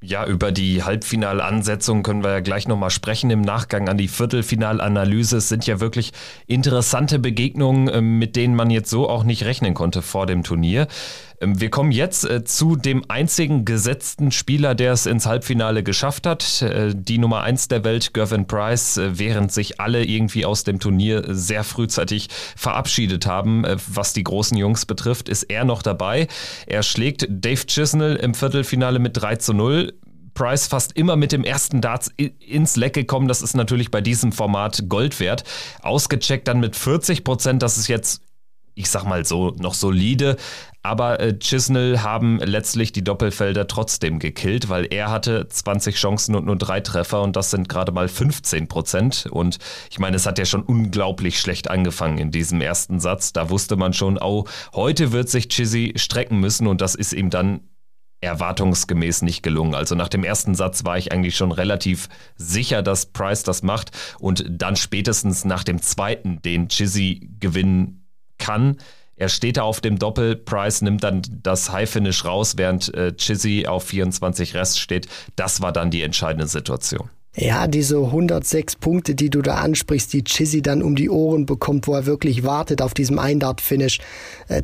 Ja, 0.07 0.27
über 0.27 0.53
die 0.53 0.83
Halbfinalansetzung 0.83 2.03
können 2.03 2.23
wir 2.23 2.31
ja 2.31 2.41
gleich 2.41 2.69
nochmal 2.69 2.91
sprechen 2.91 3.31
im 3.31 3.41
Nachgang 3.41 3.89
an 3.89 3.97
die 3.97 4.09
Viertelfinalanalyse. 4.09 5.39
Es 5.39 5.49
sind 5.49 5.67
ja 5.67 5.81
wirklich 5.81 6.13
interessante 6.47 7.19
Begegnungen, 7.19 7.89
ähm, 7.93 8.19
mit 8.19 8.37
denen 8.37 8.55
man 8.55 8.69
jetzt 8.69 8.91
so 8.91 9.09
auch 9.09 9.25
nicht 9.25 9.47
rechnen 9.47 9.73
konnte 9.73 10.03
vor 10.03 10.27
dem 10.27 10.43
Turnier. 10.43 10.89
Ähm, 11.41 11.61
wir 11.61 11.71
kommen 11.71 11.93
jetzt 11.93 12.29
äh, 12.29 12.45
zu 12.45 12.77
dem 12.77 13.05
einzigen 13.09 13.65
gesetzten 13.65 14.31
Spieler, 14.31 14.75
der 14.75 14.93
es 14.93 15.07
ins 15.07 15.27
Halbfinale 15.27 15.83
geschafft 15.83 16.27
hat. 16.27 16.63
Äh, 16.63 16.93
die 16.95 17.19
Nummer 17.19 17.43
1 17.43 17.69
der 17.69 17.85
Welt, 17.85 18.15
Gervin 18.15 18.47
Price, 18.47 18.97
äh, 18.97 19.19
während 19.19 19.53
sich 19.53 19.81
alle 19.81 20.05
irgendwie 20.05 20.45
aus 20.45 20.65
dem 20.65 20.81
Turnier 20.81 21.25
sehr 21.29 21.65
frühzeitig 21.65 22.29
verabschiedet 22.57 23.27
haben, 23.27 23.65
was 23.87 24.13
die 24.13 24.25
großen 24.25 24.57
Jungs 24.57 24.87
betrifft, 24.87 25.29
ist 25.29 25.45
er 25.45 25.65
noch 25.65 25.83
dabei. 25.83 26.29
Er 26.67 26.83
schlägt 26.83 27.27
Dave 27.29 27.67
Chisnell 27.67 28.17
im 28.17 28.35
Viertelfinale 28.35 28.99
mit 28.99 29.17
3 29.17 29.37
zu 29.37 29.53
0. 29.53 29.93
Price 30.35 30.67
fast 30.67 30.97
immer 30.97 31.17
mit 31.17 31.33
dem 31.33 31.45
ersten 31.45 31.81
Darts 31.81 32.11
ins 32.17 32.77
Leck 32.77 32.95
gekommen. 32.95 33.29
Das 33.29 33.41
ist 33.41 33.55
natürlich 33.55 33.91
bei 33.91 34.01
diesem 34.01 34.33
Format 34.33 34.89
Gold 34.89 35.21
wert. 35.21 35.45
Ausgecheckt 35.83 36.49
dann 36.49 36.61
mit 36.61 36.77
40 36.77 37.25
Prozent. 37.25 37.63
Das 37.63 37.79
ist 37.79 37.89
jetzt 37.89 38.21
ich 38.75 38.91
sag 38.91 39.05
mal 39.05 39.25
so, 39.25 39.51
noch 39.59 39.75
solide. 39.75 40.37
Aber 40.83 41.19
äh, 41.19 41.39
Chisnell 41.39 42.01
haben 42.01 42.39
letztlich 42.41 42.93
die 42.93 43.03
Doppelfelder 43.03 43.67
trotzdem 43.67 44.19
gekillt, 44.19 44.69
weil 44.69 44.85
er 44.85 45.11
hatte 45.11 45.49
20 45.49 45.97
Chancen 45.97 46.35
und 46.35 46.45
nur 46.45 46.57
drei 46.57 46.81
Treffer 46.81 47.23
und 47.23 47.37
das 47.37 47.51
sind 47.51 47.71
gerade 47.71 47.91
mal 47.91 48.07
15 48.07 48.69
Prozent. 48.69 49.27
Und 49.31 49.59
ich 49.91 49.99
meine, 49.99 50.17
es 50.17 50.27
hat 50.27 50.39
ja 50.39 50.45
schon 50.45 50.63
unglaublich 50.63 51.41
schlecht 51.41 51.71
angefangen 51.71 52.19
in 52.19 52.31
diesem 52.31 52.61
ersten 52.61 53.01
Satz. 53.01 53.33
Da 53.33 53.49
wusste 53.49 53.77
man 53.77 53.95
schon, 53.95 54.19
oh, 54.21 54.45
heute 54.75 55.13
wird 55.13 55.31
sich 55.31 55.49
Chizzy 55.49 55.95
strecken 55.97 56.39
müssen 56.39 56.67
und 56.67 56.83
das 56.83 56.95
ist 56.95 57.15
ihm 57.15 57.31
dann 57.31 57.61
erwartungsgemäß 58.21 59.23
nicht 59.23 59.43
gelungen. 59.43 59.75
Also 59.75 59.95
nach 59.95 60.09
dem 60.09 60.25
ersten 60.25 60.55
Satz 60.55 60.85
war 60.85 60.99
ich 60.99 61.13
eigentlich 61.13 61.37
schon 61.37 61.53
relativ 61.53 62.09
sicher, 62.37 62.83
dass 62.83 63.07
Price 63.07 63.43
das 63.43 63.63
macht 63.63 63.91
und 64.19 64.45
dann 64.49 64.77
spätestens 64.77 65.45
nach 65.45 65.65
dem 65.65 65.81
zweiten, 65.81 66.43
den 66.43 66.69
Chizzy 66.69 67.31
gewinnen 67.39 68.04
kann, 68.39 68.79
er 69.17 69.29
steht 69.29 69.59
da 69.59 69.63
auf 69.63 69.81
dem 69.81 69.99
Doppel, 69.99 70.35
Price 70.35 70.83
nimmt 70.83 71.05
dann 71.05 71.23
das 71.43 71.71
High 71.71 71.89
Finish 71.89 72.25
raus, 72.25 72.55
während 72.57 72.93
äh, 72.95 73.15
Chizzy 73.15 73.67
auf 73.67 73.85
24 73.85 74.55
Rest 74.55 74.81
steht. 74.81 75.07
Das 75.37 75.61
war 75.63 75.73
dann 75.73 75.91
die 75.91 76.03
entscheidende 76.03 76.49
Situation. 76.49 77.09
Ja, 77.37 77.67
diese 77.67 77.99
106 77.99 78.77
Punkte, 78.77 79.17
die 79.17 79.29
du 79.29 79.43
da 79.43 79.57
ansprichst, 79.57 80.13
die 80.13 80.23
Chizzy 80.23 80.63
dann 80.63 80.83
um 80.83 80.95
die 80.95 81.11
Ohren 81.11 81.47
bekommt, 81.47 81.89
wo 81.89 81.95
er 81.95 82.07
wirklich 82.07 82.45
wartet 82.45 82.81
auf 82.81 82.95
diesem 82.95 83.19
Eindart-Finish, 83.19 83.99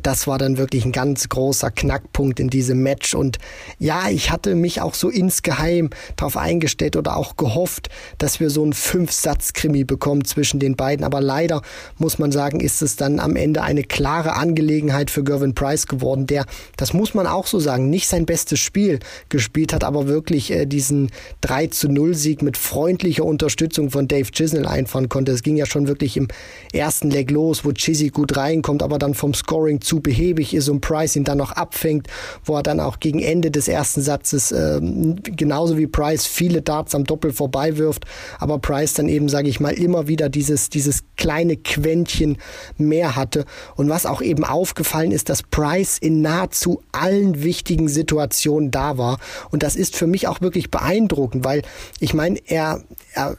das 0.01 0.27
war 0.27 0.37
dann 0.37 0.57
wirklich 0.57 0.85
ein 0.85 0.91
ganz 0.91 1.29
großer 1.29 1.71
Knackpunkt 1.71 2.39
in 2.39 2.49
diesem 2.49 2.83
Match. 2.83 3.13
Und 3.13 3.37
ja, 3.79 4.09
ich 4.09 4.31
hatte 4.31 4.55
mich 4.55 4.81
auch 4.81 4.93
so 4.93 5.09
insgeheim 5.09 5.89
darauf 6.15 6.37
eingestellt 6.37 6.95
oder 6.95 7.17
auch 7.17 7.37
gehofft, 7.37 7.89
dass 8.17 8.39
wir 8.39 8.49
so 8.49 8.63
einen 8.63 8.73
Fünf-Satz-Krimi 8.73 9.83
bekommen 9.83 10.25
zwischen 10.25 10.59
den 10.59 10.75
beiden. 10.75 11.05
Aber 11.05 11.21
leider 11.21 11.61
muss 11.97 12.19
man 12.19 12.31
sagen, 12.31 12.59
ist 12.59 12.81
es 12.81 12.95
dann 12.95 13.19
am 13.19 13.35
Ende 13.35 13.63
eine 13.63 13.83
klare 13.83 14.33
Angelegenheit 14.33 15.09
für 15.09 15.23
Gervin 15.23 15.55
Price 15.55 15.87
geworden, 15.87 16.27
der, 16.27 16.45
das 16.77 16.93
muss 16.93 17.13
man 17.13 17.27
auch 17.27 17.47
so 17.47 17.59
sagen, 17.59 17.89
nicht 17.89 18.07
sein 18.07 18.25
bestes 18.25 18.59
Spiel 18.59 18.99
gespielt 19.29 19.73
hat, 19.73 19.83
aber 19.83 20.07
wirklich 20.07 20.51
äh, 20.51 20.65
diesen 20.65 21.11
3 21.41 21.67
zu 21.67 21.89
0 21.89 22.13
Sieg 22.13 22.41
mit 22.41 22.57
freundliche 22.57 23.23
Unterstützung 23.23 23.91
von 23.91 24.07
Dave 24.07 24.31
Chisnell 24.31 24.65
einfahren 24.65 25.09
konnte. 25.09 25.31
Es 25.31 25.43
ging 25.43 25.57
ja 25.57 25.65
schon 25.65 25.87
wirklich 25.87 26.17
im 26.17 26.27
ersten 26.73 27.09
Leg 27.09 27.31
los, 27.31 27.65
wo 27.65 27.71
Chizzy 27.71 28.09
gut 28.09 28.37
reinkommt, 28.37 28.83
aber 28.83 28.99
dann 28.99 29.13
vom 29.13 29.33
Scoring 29.33 29.70
zu 29.79 30.01
behäbig 30.01 30.53
ist 30.53 30.67
und 30.67 30.81
Price 30.81 31.15
ihn 31.15 31.23
dann 31.23 31.37
noch 31.37 31.51
abfängt, 31.53 32.07
wo 32.43 32.55
er 32.55 32.63
dann 32.63 32.79
auch 32.79 32.99
gegen 32.99 33.19
Ende 33.19 33.51
des 33.51 33.67
ersten 33.67 34.01
Satzes 34.01 34.51
äh, 34.51 34.81
genauso 34.81 35.77
wie 35.77 35.87
Price 35.87 36.25
viele 36.25 36.61
Darts 36.61 36.95
am 36.95 37.05
Doppel 37.05 37.31
vorbei 37.31 37.77
wirft, 37.77 38.05
aber 38.39 38.59
Price 38.59 38.93
dann 38.93 39.07
eben, 39.07 39.29
sage 39.29 39.47
ich 39.47 39.59
mal, 39.59 39.73
immer 39.73 40.07
wieder 40.07 40.29
dieses, 40.29 40.69
dieses 40.69 41.03
kleine 41.15 41.55
Quäntchen 41.55 42.37
mehr 42.77 43.15
hatte. 43.15 43.45
Und 43.75 43.89
was 43.89 44.05
auch 44.05 44.21
eben 44.21 44.43
aufgefallen 44.43 45.11
ist, 45.11 45.29
dass 45.29 45.43
Price 45.43 45.97
in 45.97 46.21
nahezu 46.21 46.81
allen 46.91 47.43
wichtigen 47.43 47.87
Situationen 47.87 48.71
da 48.71 48.97
war. 48.97 49.19
Und 49.51 49.63
das 49.63 49.75
ist 49.75 49.95
für 49.95 50.07
mich 50.07 50.27
auch 50.27 50.41
wirklich 50.41 50.71
beeindruckend, 50.71 51.45
weil 51.45 51.61
ich 51.99 52.13
meine, 52.13 52.39
er, 52.47 52.83
er 53.13 53.37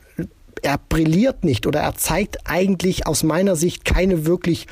er 0.62 0.78
brilliert 0.78 1.44
nicht 1.44 1.66
oder 1.66 1.80
er 1.80 1.96
zeigt 1.96 2.38
eigentlich 2.44 3.06
aus 3.06 3.24
meiner 3.24 3.56
Sicht 3.56 3.84
keine 3.84 4.26
wirklich 4.26 4.66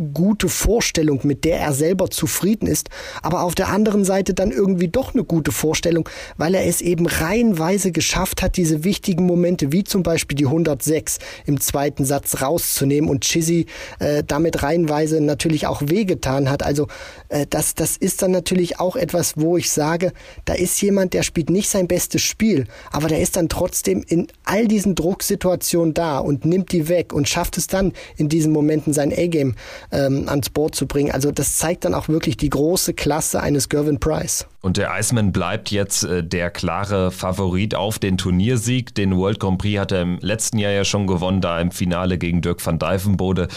gute 0.00 0.48
Vorstellung, 0.48 1.20
mit 1.24 1.44
der 1.44 1.60
er 1.60 1.72
selber 1.72 2.10
zufrieden 2.10 2.66
ist, 2.66 2.88
aber 3.22 3.42
auf 3.42 3.54
der 3.54 3.68
anderen 3.68 4.04
Seite 4.04 4.34
dann 4.34 4.50
irgendwie 4.50 4.88
doch 4.88 5.14
eine 5.14 5.24
gute 5.24 5.52
Vorstellung, 5.52 6.08
weil 6.36 6.54
er 6.54 6.66
es 6.66 6.80
eben 6.80 7.06
reihenweise 7.06 7.92
geschafft 7.92 8.42
hat, 8.42 8.56
diese 8.56 8.84
wichtigen 8.84 9.26
Momente, 9.26 9.72
wie 9.72 9.84
zum 9.84 10.02
Beispiel 10.02 10.36
die 10.36 10.46
106 10.46 11.18
im 11.46 11.60
zweiten 11.60 12.04
Satz 12.04 12.40
rauszunehmen 12.40 13.10
und 13.10 13.24
Chizzy 13.24 13.66
äh, 13.98 14.24
damit 14.26 14.62
reihenweise 14.62 15.20
natürlich 15.20 15.66
auch 15.66 15.82
wehgetan 15.84 16.50
hat. 16.50 16.62
Also 16.62 16.88
äh, 17.28 17.46
das, 17.48 17.74
das 17.74 17.96
ist 17.96 18.22
dann 18.22 18.30
natürlich 18.30 18.80
auch 18.80 18.96
etwas, 18.96 19.34
wo 19.36 19.56
ich 19.56 19.70
sage, 19.70 20.12
da 20.44 20.54
ist 20.54 20.80
jemand, 20.80 21.14
der 21.14 21.22
spielt 21.22 21.50
nicht 21.50 21.68
sein 21.68 21.86
bestes 21.86 22.22
Spiel, 22.22 22.66
aber 22.90 23.08
der 23.08 23.20
ist 23.20 23.36
dann 23.36 23.48
trotzdem 23.48 24.04
in 24.06 24.28
all 24.44 24.66
diesen 24.66 24.94
Drucksituationen 24.94 25.94
da 25.94 26.18
und 26.18 26.44
nimmt 26.44 26.72
die 26.72 26.88
weg 26.88 27.12
und 27.12 27.28
schafft 27.28 27.58
es 27.58 27.66
dann 27.66 27.92
in 28.16 28.28
diesen 28.28 28.52
Momenten 28.52 28.92
sein 28.92 29.12
A-Game 29.12 29.54
ähm, 29.92 30.28
ans 30.28 30.50
Board 30.50 30.74
zu 30.74 30.86
bringen. 30.86 31.10
Also 31.12 31.30
das 31.30 31.56
zeigt 31.56 31.84
dann 31.84 31.94
auch 31.94 32.08
wirklich 32.08 32.36
die 32.36 32.50
große 32.50 32.94
Klasse 32.94 33.40
eines 33.40 33.68
Gervin 33.68 34.00
Price. 34.00 34.46
Und 34.62 34.76
der 34.76 34.90
Iceman 34.98 35.32
bleibt 35.32 35.70
jetzt 35.70 36.04
äh, 36.04 36.22
der 36.22 36.50
klare 36.50 37.10
Favorit 37.10 37.74
auf 37.74 37.98
den 37.98 38.18
Turniersieg. 38.18 38.94
Den 38.94 39.16
World 39.16 39.40
Grand 39.40 39.58
Prix 39.58 39.80
hat 39.80 39.92
er 39.92 40.02
im 40.02 40.18
letzten 40.20 40.58
Jahr 40.58 40.72
ja 40.72 40.84
schon 40.84 41.06
gewonnen, 41.06 41.40
da 41.40 41.60
im 41.60 41.70
Finale 41.70 42.18
gegen 42.18 42.42
Dirk 42.42 42.64
van 42.64 42.78
Dijvenbode. 42.78 43.48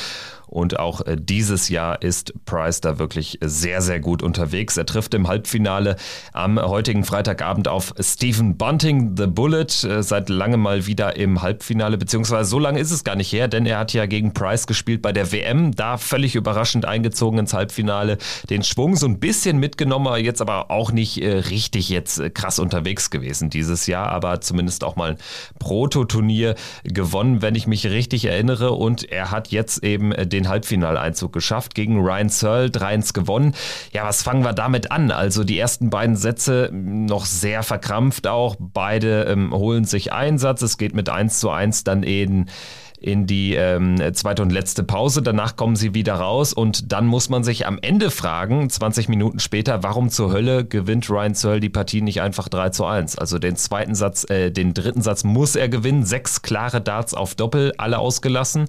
Und 0.54 0.78
auch 0.78 1.02
äh, 1.08 1.18
dieses 1.20 1.70
Jahr 1.70 2.04
ist 2.04 2.32
Price 2.46 2.80
da 2.80 3.00
wirklich 3.00 3.40
sehr, 3.42 3.82
sehr 3.82 4.00
gut 4.00 4.22
unterwegs. 4.22 4.78
Er 4.78 4.86
trifft 4.86 5.16
im 5.16 5.28
Halbfinale 5.28 5.96
am 6.32 6.62
heutigen 6.62 7.04
Freitagabend 7.04 7.68
auf 7.68 7.92
Stephen 8.00 8.56
Bunting, 8.56 9.16
The 9.18 9.26
Bullet, 9.26 9.66
äh, 9.84 10.04
seit 10.04 10.30
langem 10.30 10.60
mal 10.60 10.86
wieder 10.86 11.16
im 11.16 11.42
Halbfinale, 11.42 11.98
beziehungsweise 11.98 12.48
so 12.48 12.60
lange 12.60 12.80
ist 12.80 12.92
es 12.92 13.04
gar 13.04 13.16
nicht 13.16 13.32
her, 13.34 13.48
denn 13.48 13.66
er 13.66 13.80
hat 13.80 13.94
ja 13.94 14.06
gegen 14.06 14.36
Price 14.36 14.68
gespielt 14.68 15.02
bei 15.02 15.12
der 15.12 15.32
WM, 15.32 15.72
da 15.76 15.98
völlig 15.98 16.36
überraschend 16.36 16.86
eingezogen 16.86 17.40
ins 17.40 17.54
Halbfinale, 17.54 18.20
den 18.52 18.62
Schwung 18.62 18.96
so 18.96 19.08
ein 19.08 19.20
bisschen 19.20 19.58
mitgenommen, 19.58 20.24
jetzt 20.24 20.40
aber 20.40 20.70
auch 20.70 20.92
nicht 20.94 21.22
äh, 21.22 21.32
richtig 21.32 21.90
jetzt 21.90 22.22
krass 22.36 22.60
unterwegs 22.60 23.10
gewesen 23.10 23.50
dieses 23.50 23.88
Jahr, 23.88 24.10
aber 24.10 24.42
zumindest 24.42 24.84
auch 24.84 24.96
mal 24.96 25.12
ein 25.12 25.18
Prototurnier 25.60 26.56
gewonnen, 26.84 27.42
wenn 27.42 27.56
ich 27.56 27.66
mich 27.66 27.88
richtig 27.88 28.26
erinnere. 28.26 28.72
Und 28.72 29.12
er 29.12 29.32
hat 29.32 29.48
jetzt 29.50 29.84
eben 29.84 30.12
den 30.12 30.44
den 30.44 30.50
Halbfinaleinzug 30.50 31.32
geschafft, 31.32 31.74
gegen 31.74 32.00
Ryan 32.00 32.30
Searle 32.30 32.68
3-1 32.68 33.14
gewonnen. 33.14 33.56
Ja, 33.92 34.06
was 34.06 34.22
fangen 34.22 34.44
wir 34.44 34.54
damit 34.54 34.92
an? 34.92 35.10
Also 35.10 35.44
die 35.44 35.58
ersten 35.58 35.90
beiden 35.90 36.16
Sätze 36.16 36.70
noch 36.72 37.26
sehr 37.26 37.64
verkrampft 37.64 38.28
auch. 38.28 38.56
Beide 38.60 39.24
ähm, 39.24 39.54
holen 39.54 39.86
sich 39.86 40.14
Einsatz. 40.14 40.62
Es 40.62 40.78
geht 40.78 40.94
mit 40.94 41.10
1 41.10 41.40
zu 41.40 41.50
1 41.50 41.84
dann 41.86 42.04
eben 42.04 42.48
in 43.04 43.28
die 43.28 43.54
ähm, 43.56 43.98
zweite 44.14 44.42
und 44.42 44.52
letzte 44.52 44.84
Pause. 44.84 45.22
Danach 45.22 45.58
kommen 45.58 45.76
sie 45.76 45.94
wieder 45.94 46.16
raus 46.16 46.54
und 46.54 46.94
dann 46.94 47.06
muss 47.06 47.30
man 47.30 47.44
sich 47.44 47.68
am 47.68 47.78
Ende 47.82 48.10
fragen, 48.10 48.70
20 48.70 49.10
Minuten 49.10 49.40
später, 49.40 49.84
warum 49.84 50.10
zur 50.10 50.32
Hölle 50.32 50.64
gewinnt 50.64 51.10
Ryan 51.10 51.34
Searle 51.34 51.60
die 51.60 51.70
Partie 51.70 52.02
nicht 52.02 52.22
einfach 52.22 52.48
3 52.48 52.70
zu 52.70 52.86
1? 52.86 53.18
Also 53.18 53.40
den 53.40 53.58
zweiten 53.58 53.94
Satz, 53.94 54.30
äh, 54.30 54.52
den 54.52 54.74
dritten 54.74 55.02
Satz 55.02 55.26
muss 55.26 55.56
er 55.58 55.68
gewinnen. 55.68 56.06
Sechs 56.06 56.42
klare 56.42 56.80
Darts 56.80 57.14
auf 57.14 57.36
Doppel, 57.36 57.74
alle 57.78 58.00
ausgelassen. 58.00 58.68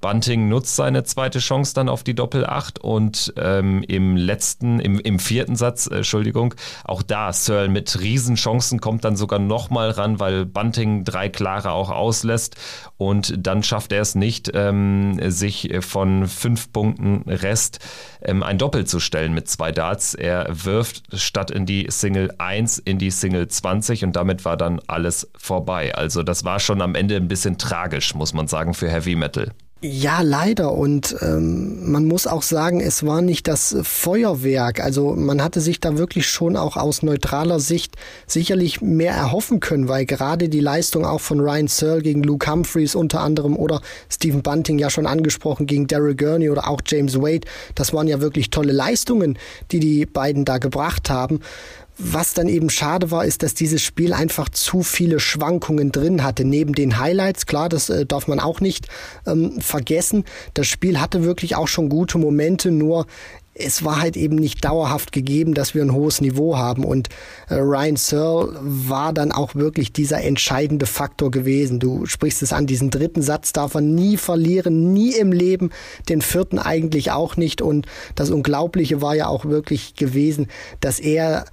Bunting 0.00 0.48
nutzt 0.48 0.76
seine 0.76 1.04
zweite 1.04 1.38
Chance 1.38 1.74
dann 1.74 1.88
auf 1.88 2.02
die 2.02 2.14
Doppel 2.14 2.46
8 2.46 2.78
und 2.78 3.32
ähm, 3.36 3.82
im 3.86 4.16
letzten, 4.16 4.80
im, 4.80 4.98
im 4.98 5.18
vierten 5.18 5.56
Satz, 5.56 5.86
äh, 5.86 5.96
Entschuldigung, 5.96 6.54
auch 6.84 7.02
da 7.02 7.32
Searle 7.32 7.68
mit 7.68 8.00
Riesenchancen 8.00 8.80
kommt 8.80 9.04
dann 9.04 9.16
sogar 9.16 9.38
nochmal 9.38 9.90
ran, 9.90 10.18
weil 10.18 10.46
Bunting 10.46 11.04
drei 11.04 11.28
klare 11.28 11.72
auch 11.72 11.90
auslässt 11.90 12.56
und 12.96 13.34
dann 13.46 13.61
schafft 13.62 13.92
er 13.92 14.00
es 14.00 14.14
nicht, 14.14 14.50
ähm, 14.54 15.18
sich 15.30 15.70
von 15.80 16.26
fünf 16.26 16.72
Punkten 16.72 17.22
Rest 17.28 17.78
ähm, 18.22 18.42
ein 18.42 18.58
Doppel 18.58 18.86
zu 18.86 19.00
stellen 19.00 19.34
mit 19.34 19.48
zwei 19.48 19.72
Darts. 19.72 20.14
Er 20.14 20.46
wirft 20.50 21.02
statt 21.18 21.50
in 21.50 21.66
die 21.66 21.86
Single 21.88 22.30
1 22.38 22.78
in 22.78 22.98
die 22.98 23.10
Single 23.10 23.48
20 23.48 24.04
und 24.04 24.16
damit 24.16 24.44
war 24.44 24.56
dann 24.56 24.80
alles 24.86 25.30
vorbei. 25.36 25.94
Also 25.94 26.22
das 26.22 26.44
war 26.44 26.60
schon 26.60 26.82
am 26.82 26.94
Ende 26.94 27.16
ein 27.16 27.28
bisschen 27.28 27.58
tragisch, 27.58 28.14
muss 28.14 28.34
man 28.34 28.48
sagen, 28.48 28.74
für 28.74 28.90
Heavy 28.90 29.14
Metal. 29.14 29.52
Ja, 29.84 30.20
leider. 30.22 30.74
Und 30.74 31.16
ähm, 31.22 31.90
man 31.90 32.04
muss 32.04 32.28
auch 32.28 32.42
sagen, 32.42 32.80
es 32.80 33.04
war 33.04 33.20
nicht 33.20 33.48
das 33.48 33.76
Feuerwerk. 33.82 34.78
Also 34.78 35.16
man 35.16 35.42
hatte 35.42 35.60
sich 35.60 35.80
da 35.80 35.98
wirklich 35.98 36.28
schon 36.28 36.56
auch 36.56 36.76
aus 36.76 37.02
neutraler 37.02 37.58
Sicht 37.58 37.96
sicherlich 38.28 38.80
mehr 38.80 39.12
erhoffen 39.12 39.58
können, 39.58 39.88
weil 39.88 40.06
gerade 40.06 40.48
die 40.48 40.60
Leistung 40.60 41.04
auch 41.04 41.20
von 41.20 41.40
Ryan 41.40 41.66
Searle 41.66 42.00
gegen 42.00 42.22
Luke 42.22 42.48
Humphreys 42.48 42.94
unter 42.94 43.22
anderem 43.22 43.56
oder 43.56 43.80
Stephen 44.08 44.42
Bunting 44.42 44.78
ja 44.78 44.88
schon 44.88 45.04
angesprochen 45.04 45.66
gegen 45.66 45.88
Daryl 45.88 46.14
Gurney 46.14 46.48
oder 46.48 46.68
auch 46.68 46.80
James 46.86 47.20
Wade, 47.20 47.48
das 47.74 47.92
waren 47.92 48.06
ja 48.06 48.20
wirklich 48.20 48.50
tolle 48.50 48.72
Leistungen, 48.72 49.36
die 49.72 49.80
die 49.80 50.06
beiden 50.06 50.44
da 50.44 50.58
gebracht 50.58 51.10
haben. 51.10 51.40
Was 52.04 52.34
dann 52.34 52.48
eben 52.48 52.68
schade 52.68 53.12
war, 53.12 53.24
ist, 53.24 53.44
dass 53.44 53.54
dieses 53.54 53.80
Spiel 53.80 54.12
einfach 54.12 54.48
zu 54.48 54.82
viele 54.82 55.20
Schwankungen 55.20 55.92
drin 55.92 56.24
hatte. 56.24 56.44
Neben 56.44 56.74
den 56.74 56.98
Highlights, 56.98 57.46
klar, 57.46 57.68
das 57.68 57.90
äh, 57.90 58.04
darf 58.04 58.26
man 58.26 58.40
auch 58.40 58.60
nicht 58.60 58.88
ähm, 59.24 59.60
vergessen. 59.60 60.24
Das 60.54 60.66
Spiel 60.66 61.00
hatte 61.00 61.22
wirklich 61.22 61.54
auch 61.54 61.68
schon 61.68 61.88
gute 61.88 62.18
Momente, 62.18 62.72
nur 62.72 63.06
es 63.54 63.84
war 63.84 64.00
halt 64.00 64.16
eben 64.16 64.34
nicht 64.34 64.64
dauerhaft 64.64 65.12
gegeben, 65.12 65.54
dass 65.54 65.74
wir 65.74 65.82
ein 65.82 65.92
hohes 65.92 66.20
Niveau 66.20 66.56
haben. 66.56 66.84
Und 66.84 67.08
äh, 67.48 67.54
Ryan 67.54 67.96
Searle 67.96 68.58
war 68.60 69.12
dann 69.12 69.30
auch 69.30 69.54
wirklich 69.54 69.92
dieser 69.92 70.22
entscheidende 70.22 70.86
Faktor 70.86 71.30
gewesen. 71.30 71.78
Du 71.78 72.06
sprichst 72.06 72.42
es 72.42 72.52
an, 72.52 72.66
diesen 72.66 72.90
dritten 72.90 73.22
Satz 73.22 73.52
darf 73.52 73.74
er 73.74 73.80
nie 73.80 74.16
verlieren, 74.16 74.92
nie 74.92 75.14
im 75.14 75.30
Leben, 75.30 75.70
den 76.08 76.20
vierten 76.20 76.58
eigentlich 76.58 77.12
auch 77.12 77.36
nicht. 77.36 77.62
Und 77.62 77.86
das 78.16 78.30
Unglaubliche 78.30 79.02
war 79.02 79.14
ja 79.14 79.28
auch 79.28 79.44
wirklich 79.44 79.94
gewesen, 79.94 80.48
dass 80.80 80.98
er 80.98 81.44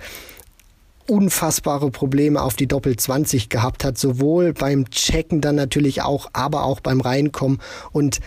unfassbare 1.10 1.92
Probleme 1.92 2.42
auf 2.42 2.56
die 2.56 2.68
Doppel 2.68 2.96
20 2.96 3.50
gehabt 3.50 3.84
hat, 3.84 3.98
sowohl 3.98 4.54
beim 4.54 4.90
Checken 4.90 5.42
dann 5.42 5.56
natürlich 5.56 6.02
auch, 6.02 6.30
aber 6.34 6.64
auch 6.64 6.80
beim 6.80 7.02
Reinkommen. 7.02 7.60
Und 7.92 8.20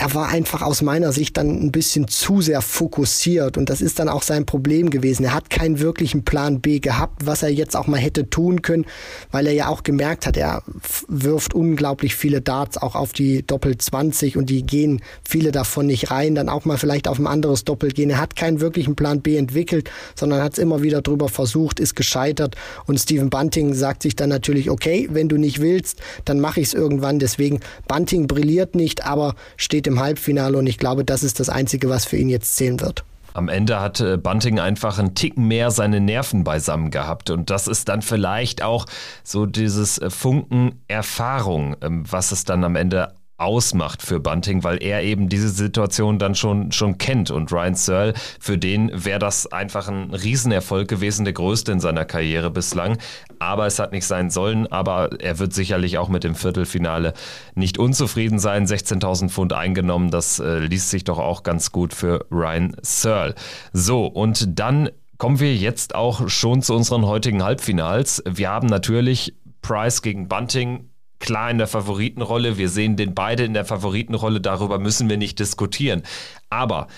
er 0.00 0.14
war 0.14 0.28
einfach 0.28 0.62
aus 0.62 0.80
meiner 0.80 1.12
Sicht 1.12 1.36
dann 1.36 1.62
ein 1.62 1.72
bisschen 1.72 2.08
zu 2.08 2.40
sehr 2.40 2.62
fokussiert 2.62 3.58
und 3.58 3.68
das 3.68 3.82
ist 3.82 3.98
dann 3.98 4.08
auch 4.08 4.22
sein 4.22 4.46
Problem 4.46 4.88
gewesen. 4.88 5.24
Er 5.24 5.34
hat 5.34 5.50
keinen 5.50 5.78
wirklichen 5.78 6.24
Plan 6.24 6.62
B 6.62 6.80
gehabt, 6.80 7.26
was 7.26 7.42
er 7.42 7.50
jetzt 7.50 7.76
auch 7.76 7.86
mal 7.86 7.98
hätte 7.98 8.30
tun 8.30 8.62
können, 8.62 8.86
weil 9.30 9.46
er 9.46 9.52
ja 9.52 9.68
auch 9.68 9.82
gemerkt 9.82 10.26
hat, 10.26 10.38
er 10.38 10.62
wirft 11.06 11.52
unglaublich 11.52 12.14
viele 12.16 12.40
Darts 12.40 12.78
auch 12.78 12.94
auf 12.94 13.12
die 13.12 13.46
Doppel 13.46 13.76
20 13.76 14.38
und 14.38 14.48
die 14.48 14.62
gehen 14.62 15.02
viele 15.28 15.52
davon 15.52 15.86
nicht 15.86 16.10
rein, 16.10 16.34
dann 16.34 16.48
auch 16.48 16.64
mal 16.64 16.78
vielleicht 16.78 17.06
auf 17.06 17.18
ein 17.18 17.26
anderes 17.26 17.64
Doppel 17.64 17.90
gehen. 17.90 18.08
Er 18.08 18.20
hat 18.20 18.36
keinen 18.36 18.62
wirklichen 18.62 18.96
Plan 18.96 19.20
B 19.20 19.36
entwickelt, 19.36 19.90
sondern 20.14 20.42
hat 20.42 20.54
es 20.54 20.58
immer 20.58 20.80
wieder 20.80 21.02
drüber 21.02 21.28
versucht, 21.28 21.78
ist 21.78 21.94
gescheitert 21.94 22.56
und 22.86 22.98
Steven 22.98 23.28
Bunting 23.28 23.74
sagt 23.74 24.02
sich 24.02 24.16
dann 24.16 24.30
natürlich, 24.30 24.70
okay, 24.70 25.10
wenn 25.12 25.28
du 25.28 25.36
nicht 25.36 25.60
willst, 25.60 26.00
dann 26.24 26.40
mache 26.40 26.60
ich 26.60 26.68
es 26.68 26.74
irgendwann. 26.74 27.18
Deswegen 27.18 27.60
Bunting 27.86 28.28
brilliert 28.28 28.74
nicht, 28.74 29.04
aber 29.04 29.34
steht 29.58 29.89
im 29.90 30.00
Halbfinale 30.00 30.56
und 30.56 30.66
ich 30.66 30.78
glaube, 30.78 31.04
das 31.04 31.22
ist 31.22 31.40
das 31.40 31.48
Einzige, 31.48 31.88
was 31.88 32.04
für 32.04 32.16
ihn 32.16 32.28
jetzt 32.28 32.56
zählen 32.56 32.80
wird. 32.80 33.04
Am 33.32 33.48
Ende 33.48 33.80
hat 33.80 34.00
äh, 34.00 34.16
Bunting 34.16 34.58
einfach 34.58 34.98
einen 34.98 35.14
Tick 35.14 35.38
mehr 35.38 35.70
seine 35.70 36.00
Nerven 36.00 36.42
beisammen 36.42 36.90
gehabt. 36.90 37.30
Und 37.30 37.48
das 37.48 37.68
ist 37.68 37.88
dann 37.88 38.02
vielleicht 38.02 38.62
auch 38.62 38.86
so 39.22 39.46
dieses 39.46 39.98
äh, 39.98 40.10
Funken 40.10 40.80
Erfahrung, 40.88 41.76
ähm, 41.80 42.02
was 42.10 42.32
es 42.32 42.44
dann 42.44 42.64
am 42.64 42.74
Ende 42.74 43.14
ausmacht 43.40 44.02
für 44.02 44.20
Bunting, 44.20 44.62
weil 44.64 44.82
er 44.82 45.02
eben 45.02 45.28
diese 45.28 45.48
Situation 45.48 46.18
dann 46.18 46.34
schon, 46.34 46.72
schon 46.72 46.98
kennt. 46.98 47.30
Und 47.30 47.50
Ryan 47.52 47.74
Searle, 47.74 48.14
für 48.38 48.58
den 48.58 48.90
wäre 48.92 49.18
das 49.18 49.50
einfach 49.50 49.88
ein 49.88 50.12
Riesenerfolg 50.12 50.88
gewesen, 50.88 51.24
der 51.24 51.32
größte 51.32 51.72
in 51.72 51.80
seiner 51.80 52.04
Karriere 52.04 52.50
bislang. 52.50 52.98
Aber 53.38 53.66
es 53.66 53.78
hat 53.78 53.92
nicht 53.92 54.06
sein 54.06 54.30
sollen. 54.30 54.66
Aber 54.66 55.20
er 55.20 55.38
wird 55.38 55.54
sicherlich 55.54 55.98
auch 55.98 56.08
mit 56.08 56.24
dem 56.24 56.34
Viertelfinale 56.34 57.14
nicht 57.54 57.78
unzufrieden 57.78 58.38
sein. 58.38 58.66
16.000 58.66 59.30
Pfund 59.30 59.52
eingenommen, 59.52 60.10
das 60.10 60.38
äh, 60.38 60.58
liest 60.58 60.90
sich 60.90 61.04
doch 61.04 61.18
auch 61.18 61.42
ganz 61.42 61.72
gut 61.72 61.94
für 61.94 62.26
Ryan 62.30 62.76
Searle. 62.82 63.34
So, 63.72 64.06
und 64.06 64.58
dann 64.58 64.90
kommen 65.16 65.40
wir 65.40 65.54
jetzt 65.54 65.94
auch 65.94 66.28
schon 66.28 66.62
zu 66.62 66.74
unseren 66.74 67.06
heutigen 67.06 67.42
Halbfinals. 67.42 68.22
Wir 68.26 68.50
haben 68.50 68.66
natürlich 68.66 69.34
Price 69.62 70.02
gegen 70.02 70.28
Bunting 70.28 70.89
klar 71.20 71.50
in 71.50 71.58
der 71.58 71.66
Favoritenrolle. 71.66 72.58
Wir 72.58 72.68
sehen 72.68 72.96
den 72.96 73.14
beide 73.14 73.44
in 73.44 73.54
der 73.54 73.64
Favoritenrolle. 73.64 74.40
Darüber 74.40 74.78
müssen 74.78 75.08
wir 75.08 75.16
nicht 75.16 75.38
diskutieren. 75.38 76.02
Aber 76.48 76.88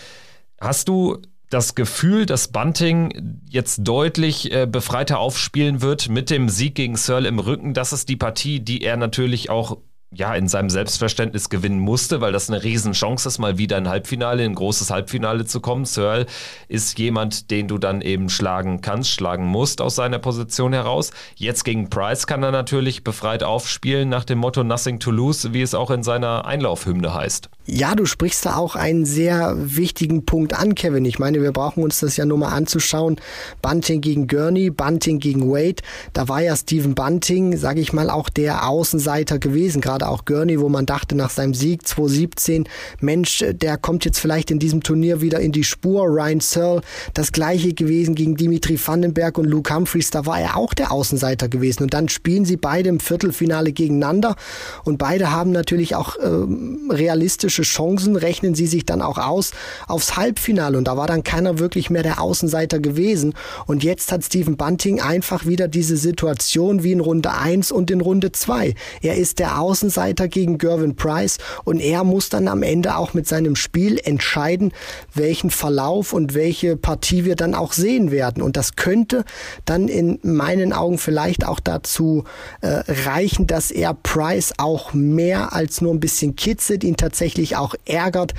hast 0.61 0.89
du 0.89 1.19
das 1.51 1.75
Gefühl, 1.75 2.25
dass 2.25 2.49
Bunting 2.49 3.41
jetzt 3.49 3.81
deutlich 3.83 4.53
äh, 4.53 4.67
befreiter 4.67 5.19
aufspielen 5.19 5.83
wird 5.83 6.09
mit 6.09 6.31
dem 6.31 6.49
Sieg 6.49 6.75
gegen 6.75 6.97
Searle 6.97 7.29
im 7.29 7.39
Rücken? 7.39 7.75
Das 7.75 7.93
ist 7.93 8.09
die 8.09 8.17
Partie, 8.17 8.61
die 8.61 8.83
er 8.83 8.97
natürlich 8.97 9.51
auch 9.51 9.77
ja, 10.14 10.35
in 10.35 10.46
seinem 10.46 10.68
Selbstverständnis 10.68 11.48
gewinnen 11.48 11.79
musste, 11.79 12.20
weil 12.20 12.33
das 12.33 12.51
eine 12.51 12.62
Riesenchance 12.62 13.27
ist, 13.29 13.38
mal 13.38 13.57
wieder 13.57 13.79
ein 13.79 13.88
Halbfinale, 13.88 14.44
ein 14.44 14.55
großes 14.55 14.90
Halbfinale 14.90 15.46
zu 15.46 15.61
kommen. 15.61 15.87
Searle 15.87 16.27
ist 16.68 16.98
jemand, 16.98 17.51
den 17.51 17.66
du 17.66 17.79
dann 17.79 18.03
eben 18.03 18.29
schlagen 18.29 18.83
kannst, 18.83 19.11
schlagen 19.11 19.46
musst 19.46 19.81
aus 19.81 19.94
seiner 19.94 20.18
Position 20.18 20.75
heraus. 20.75 21.12
Jetzt 21.37 21.64
gegen 21.64 21.88
Price 21.88 22.27
kann 22.27 22.42
er 22.42 22.53
natürlich 22.53 23.05
befreit 23.05 23.42
aufspielen 23.42 24.11
nach 24.11 24.25
dem 24.25 24.38
Motto 24.38 24.62
Nothing 24.62 24.98
to 24.98 25.11
lose, 25.11 25.55
wie 25.55 25.62
es 25.62 25.75
auch 25.75 25.90
in 25.90 26.03
seiner 26.03 26.44
Einlaufhymne 26.44 27.14
heißt. 27.14 27.48
Ja, 27.64 27.94
du 27.94 28.07
sprichst 28.07 28.44
da 28.44 28.57
auch 28.57 28.75
einen 28.75 29.05
sehr 29.05 29.55
wichtigen 29.57 30.25
Punkt 30.25 30.53
an, 30.53 30.75
Kevin. 30.75 31.05
Ich 31.05 31.20
meine, 31.20 31.40
wir 31.40 31.53
brauchen 31.53 31.85
uns 31.85 32.01
das 32.01 32.16
ja 32.16 32.25
nur 32.25 32.38
mal 32.38 32.48
anzuschauen. 32.48 33.20
Bunting 33.62 34.01
gegen 34.01 34.27
Gurney, 34.27 34.70
Bunting 34.70 35.20
gegen 35.20 35.48
Wade. 35.48 35.81
Da 36.12 36.27
war 36.27 36.42
ja 36.42 36.57
Stephen 36.57 36.96
Bunting, 36.96 37.57
sage 37.57 37.81
ich 37.81 37.92
mal, 37.92 38.11
auch 38.11 38.31
der 38.31 38.68
Außenseiter 38.68 39.38
gewesen. 39.38 39.81
Gerade 39.81 40.09
auch 40.09 40.25
Gurney, 40.25 40.59
wo 40.61 40.68
man 40.68 40.87
dachte 40.87 41.14
nach 41.14 41.31
seinem 41.31 41.55
Sieg 41.55 41.87
2017, 41.87 42.68
Mensch, 42.98 43.44
der 43.53 43.77
kommt 43.77 44.05
jetzt 44.07 44.18
vielleicht 44.18 44.51
in 44.51 44.59
diesem 44.59 44.83
Turnier 44.83 45.20
wieder 45.20 45.38
in 45.38 45.53
die 45.53 45.62
Spur. 45.62 46.07
Ryan 46.07 46.40
Searle, 46.40 46.81
das 47.14 47.31
gleiche 47.31 47.75
gewesen 47.75 48.16
gegen 48.16 48.35
Dimitri 48.35 48.77
Vandenberg 48.85 49.38
und 49.38 49.44
Luke 49.44 49.72
Humphreys. 49.72 50.11
Da 50.11 50.27
war 50.27 50.40
er 50.40 50.57
auch 50.57 50.75
der 50.75 50.90
Außenseiter 50.90 51.48
gewesen. 51.48 51.85
Und 51.85 51.94
dann 51.94 52.09
spielen 52.09 52.44
sie 52.44 52.57
beide 52.57 52.88
im 52.88 52.98
Viertelfinale 52.98 53.70
gegeneinander. 53.70 54.35
Und 54.83 54.98
beide 54.98 55.31
haben 55.31 55.53
natürlich 55.53 55.94
auch 55.94 56.16
ähm, 56.20 56.90
realistisch 56.90 57.52
realistische 57.53 57.62
Chancen 57.62 58.17
rechnen 58.17 58.55
sie 58.55 58.67
sich 58.67 58.85
dann 58.87 59.03
auch 59.03 59.19
aus 59.19 59.53
aufs 59.87 60.17
Halbfinale. 60.17 60.79
Und 60.79 60.88
da 60.88 60.97
war 60.97 61.07
dann 61.07 61.23
keiner 61.23 61.59
wirklich 61.59 61.91
mehr 61.91 62.03
der 62.03 62.21
Außenseiter 62.21 62.81
gewesen. 62.81 63.35
Und 63.67 63.85
jetzt 63.85 64.12
hat 64.12 64.25
Stephen 64.25 64.57
Bunting 64.57 65.01
einfach 65.01 65.47
wieder 65.47 65.69
diese 65.69 65.97
Situation 65.97 66.83
wie 66.83 66.93
in 66.93 67.01
Runde 67.01 67.33
1 67.33 67.73
und 67.73 67.91
in 67.91 68.01
Runde 68.01 68.33
2. 68.33 68.75
Er 69.03 69.17
ist 69.17 69.38
der 69.38 69.61
Außenseiter 69.61 70.29
gegen 70.29 70.59
Gervin 70.59 70.97
Price 70.97 71.38
und 71.65 71.81
er 71.81 72.05
muss 72.05 72.29
dann 72.29 72.49
am 72.49 72.62
Ende 72.62 72.97
auch 72.97 73.15
mit 73.15 73.27
seinem 73.27 73.57
Spiel 73.57 74.01
entscheiden, 74.03 74.73
welchen 75.15 75.51
Verlauf 75.51 76.12
und 76.12 76.35
welche 76.35 76.77
Partie 76.77 77.25
wir 77.25 77.37
dann 77.37 77.55
auch 77.55 77.73
sehen 77.73 78.11
werden. 78.11 78.43
Und 78.43 78.57
das 78.57 78.77
könnte 78.77 79.25
dann 79.65 79.88
in 79.88 80.19
meinen 80.23 80.73
Augen 80.73 80.99
vielleicht 80.99 81.47
auch 81.47 81.61
dazu 81.61 82.25
äh, 82.61 82.83
reichen, 82.88 83.47
dass 83.47 83.71
er 83.71 83.95
Price 83.95 84.55
auch 84.59 84.95
mehr 84.95 85.53
als 85.53 85.81
nur 85.81 85.93
ein 85.93 86.01
bisschen 86.01 86.37
kitzelt, 86.37 86.85
ihn 86.85 86.97
tatsächlich 86.97 87.41
tatsächlich 87.42 87.57
auch 87.57 87.74
ärgert. 87.85 88.35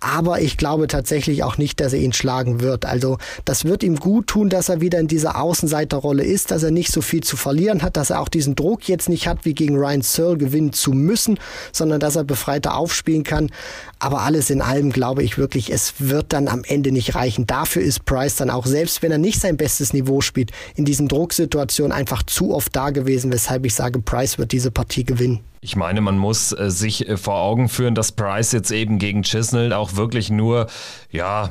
Aber 0.00 0.40
ich 0.40 0.56
glaube 0.56 0.86
tatsächlich 0.86 1.42
auch 1.42 1.58
nicht, 1.58 1.80
dass 1.80 1.92
er 1.92 1.98
ihn 1.98 2.12
schlagen 2.12 2.60
wird. 2.60 2.86
Also 2.86 3.18
das 3.44 3.64
wird 3.64 3.82
ihm 3.82 3.96
gut 3.96 4.28
tun, 4.28 4.48
dass 4.48 4.68
er 4.68 4.80
wieder 4.80 5.00
in 5.00 5.08
dieser 5.08 5.42
Außenseiterrolle 5.42 6.22
ist, 6.22 6.52
dass 6.52 6.62
er 6.62 6.70
nicht 6.70 6.92
so 6.92 7.00
viel 7.00 7.24
zu 7.24 7.36
verlieren 7.36 7.82
hat, 7.82 7.96
dass 7.96 8.10
er 8.10 8.20
auch 8.20 8.28
diesen 8.28 8.54
Druck 8.54 8.88
jetzt 8.88 9.08
nicht 9.08 9.26
hat, 9.26 9.44
wie 9.44 9.54
gegen 9.54 9.74
Ryan 9.74 10.02
Searle 10.02 10.38
gewinnen 10.38 10.72
zu 10.72 10.92
müssen, 10.92 11.40
sondern 11.72 11.98
dass 11.98 12.14
er 12.14 12.22
befreiter 12.22 12.76
aufspielen 12.76 13.24
kann. 13.24 13.50
Aber 13.98 14.20
alles 14.20 14.50
in 14.50 14.62
allem 14.62 14.92
glaube 14.92 15.24
ich 15.24 15.36
wirklich, 15.36 15.72
es 15.72 15.94
wird 15.98 16.32
dann 16.32 16.46
am 16.46 16.62
Ende 16.62 16.92
nicht 16.92 17.16
reichen. 17.16 17.48
Dafür 17.48 17.82
ist 17.82 18.04
Price 18.04 18.36
dann 18.36 18.50
auch, 18.50 18.66
selbst 18.66 19.02
wenn 19.02 19.10
er 19.10 19.18
nicht 19.18 19.40
sein 19.40 19.56
bestes 19.56 19.92
Niveau 19.92 20.20
spielt, 20.20 20.52
in 20.76 20.84
diesen 20.84 21.08
Drucksituationen 21.08 21.90
einfach 21.90 22.22
zu 22.22 22.54
oft 22.54 22.76
da 22.76 22.90
gewesen, 22.90 23.32
weshalb 23.32 23.66
ich 23.66 23.74
sage, 23.74 23.98
Price 23.98 24.38
wird 24.38 24.52
diese 24.52 24.70
Partie 24.70 25.02
gewinnen. 25.02 25.40
Ich 25.60 25.76
meine, 25.76 26.00
man 26.00 26.18
muss 26.18 26.52
äh, 26.52 26.70
sich 26.70 27.08
äh, 27.08 27.16
vor 27.16 27.36
Augen 27.36 27.68
führen, 27.68 27.94
dass 27.94 28.12
Price 28.12 28.52
jetzt 28.52 28.70
eben 28.70 28.98
gegen 28.98 29.22
Chisnell 29.22 29.72
auch 29.72 29.96
wirklich 29.96 30.30
nur, 30.30 30.66
ja, 31.10 31.50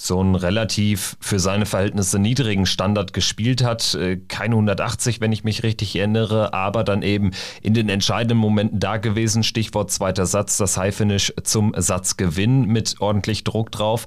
so 0.00 0.20
einen 0.20 0.36
relativ 0.36 1.16
für 1.20 1.40
seine 1.40 1.66
Verhältnisse 1.66 2.20
niedrigen 2.20 2.66
Standard 2.66 3.12
gespielt 3.12 3.64
hat. 3.64 3.94
Äh, 3.94 4.18
keine 4.28 4.54
180, 4.54 5.20
wenn 5.20 5.32
ich 5.32 5.44
mich 5.44 5.64
richtig 5.64 5.96
erinnere, 5.96 6.54
aber 6.54 6.84
dann 6.84 7.02
eben 7.02 7.32
in 7.62 7.74
den 7.74 7.88
entscheidenden 7.88 8.38
Momenten 8.38 8.78
da 8.78 8.96
gewesen. 8.96 9.42
Stichwort 9.42 9.90
zweiter 9.90 10.26
Satz, 10.26 10.56
das 10.56 10.76
High 10.76 10.94
Finish 10.94 11.32
zum 11.42 11.74
Satzgewinn 11.76 12.66
mit 12.66 13.00
ordentlich 13.00 13.42
Druck 13.44 13.72
drauf. 13.72 14.06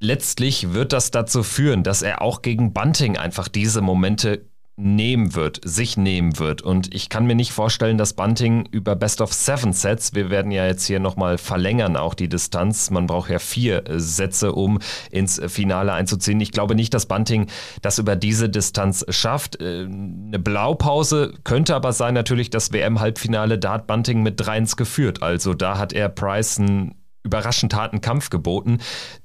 Letztlich 0.00 0.72
wird 0.72 0.92
das 0.92 1.10
dazu 1.10 1.42
führen, 1.42 1.84
dass 1.84 2.02
er 2.02 2.22
auch 2.22 2.42
gegen 2.42 2.72
Bunting 2.72 3.16
einfach 3.16 3.48
diese 3.48 3.82
Momente 3.82 4.46
nehmen 4.82 5.34
wird, 5.34 5.60
sich 5.64 5.96
nehmen 5.96 6.38
wird. 6.38 6.62
Und 6.62 6.94
ich 6.94 7.08
kann 7.08 7.26
mir 7.26 7.34
nicht 7.34 7.52
vorstellen, 7.52 7.98
dass 7.98 8.14
Bunting 8.14 8.66
über 8.70 8.96
Best 8.96 9.20
of 9.20 9.32
Seven 9.32 9.72
Sets, 9.72 10.14
wir 10.14 10.30
werden 10.30 10.50
ja 10.50 10.66
jetzt 10.66 10.86
hier 10.86 11.00
nochmal 11.00 11.38
verlängern, 11.38 11.96
auch 11.96 12.14
die 12.14 12.28
Distanz. 12.28 12.90
Man 12.90 13.06
braucht 13.06 13.30
ja 13.30 13.38
vier 13.38 13.88
äh, 13.88 14.00
Sätze, 14.00 14.52
um 14.52 14.78
ins 15.10 15.40
Finale 15.46 15.92
einzuziehen. 15.92 16.40
Ich 16.40 16.52
glaube 16.52 16.74
nicht, 16.74 16.92
dass 16.94 17.06
Bunting 17.06 17.46
das 17.80 17.98
über 17.98 18.16
diese 18.16 18.48
Distanz 18.48 19.04
schafft. 19.08 19.60
Äh, 19.60 19.84
eine 19.84 20.38
Blaupause 20.38 21.34
könnte 21.44 21.74
aber 21.74 21.92
sein 21.92 22.14
natürlich 22.14 22.50
das 22.50 22.72
WM-Halbfinale. 22.72 23.58
Da 23.58 23.74
hat 23.74 23.86
Bunting 23.86 24.22
mit 24.22 24.40
3-1 24.40 24.76
geführt. 24.76 25.22
Also 25.22 25.54
da 25.54 25.78
hat 25.78 25.92
er 25.92 26.08
Price 26.08 26.58
ein 26.58 26.94
überraschend 27.22 27.74
harten 27.74 28.00
Kampf 28.00 28.30
geboten. 28.30 28.78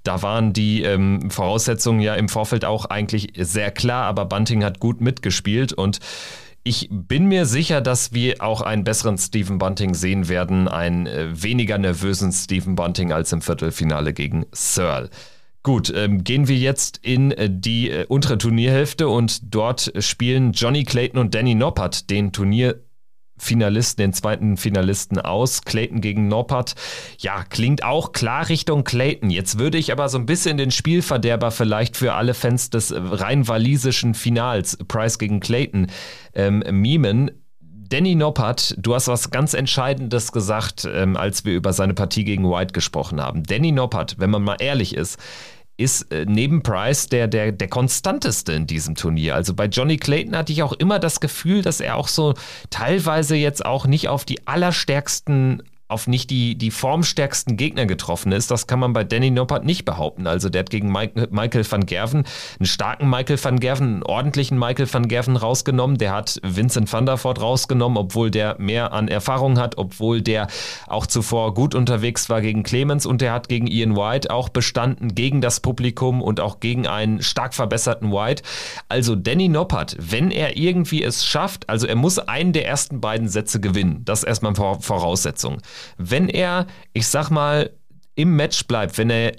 Da 0.03 0.21
waren 0.21 0.53
die 0.53 0.83
ähm, 0.83 1.29
Voraussetzungen 1.31 1.99
ja 1.99 2.15
im 2.15 2.29
Vorfeld 2.29 2.65
auch 2.65 2.85
eigentlich 2.85 3.33
sehr 3.37 3.71
klar, 3.71 4.05
aber 4.05 4.25
Bunting 4.25 4.63
hat 4.63 4.79
gut 4.79 5.01
mitgespielt 5.01 5.73
und 5.73 5.99
ich 6.63 6.89
bin 6.91 7.27
mir 7.27 7.45
sicher, 7.45 7.79
dass 7.79 8.11
wir 8.11 8.41
auch 8.41 8.59
einen 8.61 8.83
besseren 8.83 9.17
Stephen 9.17 9.57
Bunting 9.57 9.93
sehen 9.93 10.27
werden, 10.27 10.67
einen 10.67 11.07
äh, 11.07 11.41
weniger 11.41 11.77
nervösen 11.77 12.33
Stephen 12.33 12.75
Bunting 12.75 13.13
als 13.13 13.31
im 13.31 13.41
Viertelfinale 13.41 14.11
gegen 14.11 14.45
Searle. 14.51 15.09
Gut, 15.63 15.93
ähm, 15.95 16.23
gehen 16.23 16.47
wir 16.47 16.57
jetzt 16.57 16.99
in 17.03 17.31
äh, 17.31 17.49
die 17.49 17.89
äh, 17.89 18.05
untere 18.07 18.37
Turnierhälfte 18.37 19.07
und 19.07 19.53
dort 19.53 19.93
spielen 19.99 20.51
Johnny 20.51 20.83
Clayton 20.83 21.19
und 21.19 21.35
Danny 21.35 21.55
Noppert 21.55 22.09
den 22.09 22.33
Turnier 22.33 22.81
Finalisten, 23.37 24.03
den 24.03 24.13
zweiten 24.13 24.57
Finalisten 24.57 25.19
aus. 25.19 25.61
Clayton 25.63 26.01
gegen 26.01 26.27
Noppert. 26.27 26.75
Ja, 27.19 27.43
klingt 27.43 27.83
auch 27.83 28.11
klar 28.11 28.49
Richtung 28.49 28.83
Clayton. 28.83 29.29
Jetzt 29.29 29.59
würde 29.59 29.77
ich 29.77 29.91
aber 29.91 30.09
so 30.09 30.17
ein 30.17 30.25
bisschen 30.25 30.57
den 30.57 30.71
Spielverderber 30.71 31.51
vielleicht 31.51 31.97
für 31.97 32.13
alle 32.13 32.33
Fans 32.33 32.69
des 32.69 32.93
rein 32.95 33.47
walisischen 33.47 34.13
Finals, 34.13 34.77
Price 34.87 35.19
gegen 35.19 35.39
Clayton, 35.39 35.87
ähm, 36.33 36.63
mimen. 36.71 37.31
Danny 37.89 38.15
Noppert, 38.15 38.75
du 38.77 38.95
hast 38.95 39.07
was 39.07 39.31
ganz 39.31 39.53
Entscheidendes 39.53 40.33
gesagt, 40.33 40.87
ähm, 40.91 41.15
als 41.15 41.45
wir 41.45 41.53
über 41.53 41.71
seine 41.71 41.93
Partie 41.93 42.25
gegen 42.25 42.49
White 42.49 42.73
gesprochen 42.73 43.21
haben. 43.21 43.43
Danny 43.43 43.71
Noppert, 43.71 44.19
wenn 44.19 44.29
man 44.29 44.43
mal 44.43 44.57
ehrlich 44.59 44.93
ist, 44.93 45.17
ist 45.77 46.11
äh, 46.11 46.25
neben 46.27 46.63
Price 46.63 47.07
der, 47.07 47.27
der, 47.27 47.51
der 47.51 47.67
konstanteste 47.67 48.53
in 48.53 48.67
diesem 48.67 48.95
Turnier. 48.95 49.35
Also 49.35 49.53
bei 49.53 49.65
Johnny 49.65 49.97
Clayton 49.97 50.35
hatte 50.35 50.51
ich 50.51 50.63
auch 50.63 50.73
immer 50.73 50.99
das 50.99 51.19
Gefühl, 51.19 51.61
dass 51.61 51.79
er 51.79 51.95
auch 51.95 52.07
so 52.07 52.33
teilweise 52.69 53.35
jetzt 53.35 53.65
auch 53.65 53.85
nicht 53.85 54.09
auf 54.09 54.25
die 54.25 54.45
allerstärksten 54.47 55.63
auf 55.87 56.07
nicht 56.07 56.29
die, 56.29 56.57
die 56.57 56.71
formstärksten 56.71 57.55
Gegner 57.55 57.85
getroffen 57.85 58.31
ist. 58.31 58.51
Das 58.51 58.67
kann 58.67 58.79
man 58.79 58.93
bei 58.93 59.03
Danny 59.03 59.31
Noppert 59.31 59.63
nicht 59.63 59.85
behaupten. 59.85 60.27
Also 60.27 60.49
der 60.49 60.59
hat 60.59 60.69
gegen 60.69 60.91
Mike, 60.91 61.29
Michael 61.31 61.69
van 61.69 61.85
Gerven 61.85 62.25
einen 62.59 62.65
starken 62.65 63.09
Michael 63.09 63.41
van 63.41 63.59
Gerven, 63.59 63.87
einen 63.87 64.03
ordentlichen 64.03 64.59
Michael 64.59 64.91
van 64.91 65.07
Gerven 65.07 65.37
rausgenommen. 65.37 65.97
Der 65.97 66.13
hat 66.13 66.39
Vincent 66.43 66.91
van 66.91 67.05
der 67.05 67.17
Voort 67.17 67.41
rausgenommen, 67.41 67.97
obwohl 67.97 68.31
der 68.31 68.55
mehr 68.59 68.91
an 68.91 69.07
Erfahrung 69.07 69.59
hat, 69.59 69.77
obwohl 69.77 70.21
der 70.21 70.47
auch 70.87 71.07
zuvor 71.07 71.53
gut 71.53 71.73
unterwegs 71.73 72.29
war 72.29 72.41
gegen 72.41 72.63
Clemens 72.63 73.05
und 73.05 73.21
der 73.21 73.31
hat 73.31 73.47
gegen 73.47 73.67
Ian 73.67 73.95
White 73.95 74.29
auch 74.31 74.49
bestanden, 74.49 75.15
gegen 75.15 75.41
das 75.41 75.59
Publikum 75.61 76.21
und 76.21 76.39
auch 76.39 76.59
gegen 76.59 76.87
einen 76.87 77.21
stark 77.21 77.53
verbesserten 77.53 78.11
White. 78.11 78.43
Also 78.89 79.15
Danny 79.15 79.47
Noppert, 79.47 79.95
wenn 79.99 80.31
er 80.31 80.57
irgendwie 80.57 81.03
es 81.03 81.25
schafft, 81.25 81.69
also 81.69 81.87
er 81.87 81.95
muss 81.95 82.19
einen 82.19 82.51
der 82.51 82.67
ersten 82.67 82.99
beiden 82.99 83.29
Sätze 83.29 83.59
gewinnen. 83.61 84.01
Das 84.03 84.19
ist 84.19 84.27
erstmal 84.27 84.55
Voraussetzung. 84.55 85.61
Wenn 85.97 86.29
er, 86.29 86.67
ich 86.93 87.07
sag 87.07 87.29
mal, 87.29 87.71
im 88.15 88.35
Match 88.35 88.65
bleibt, 88.65 88.97
wenn 88.97 89.09
er 89.09 89.33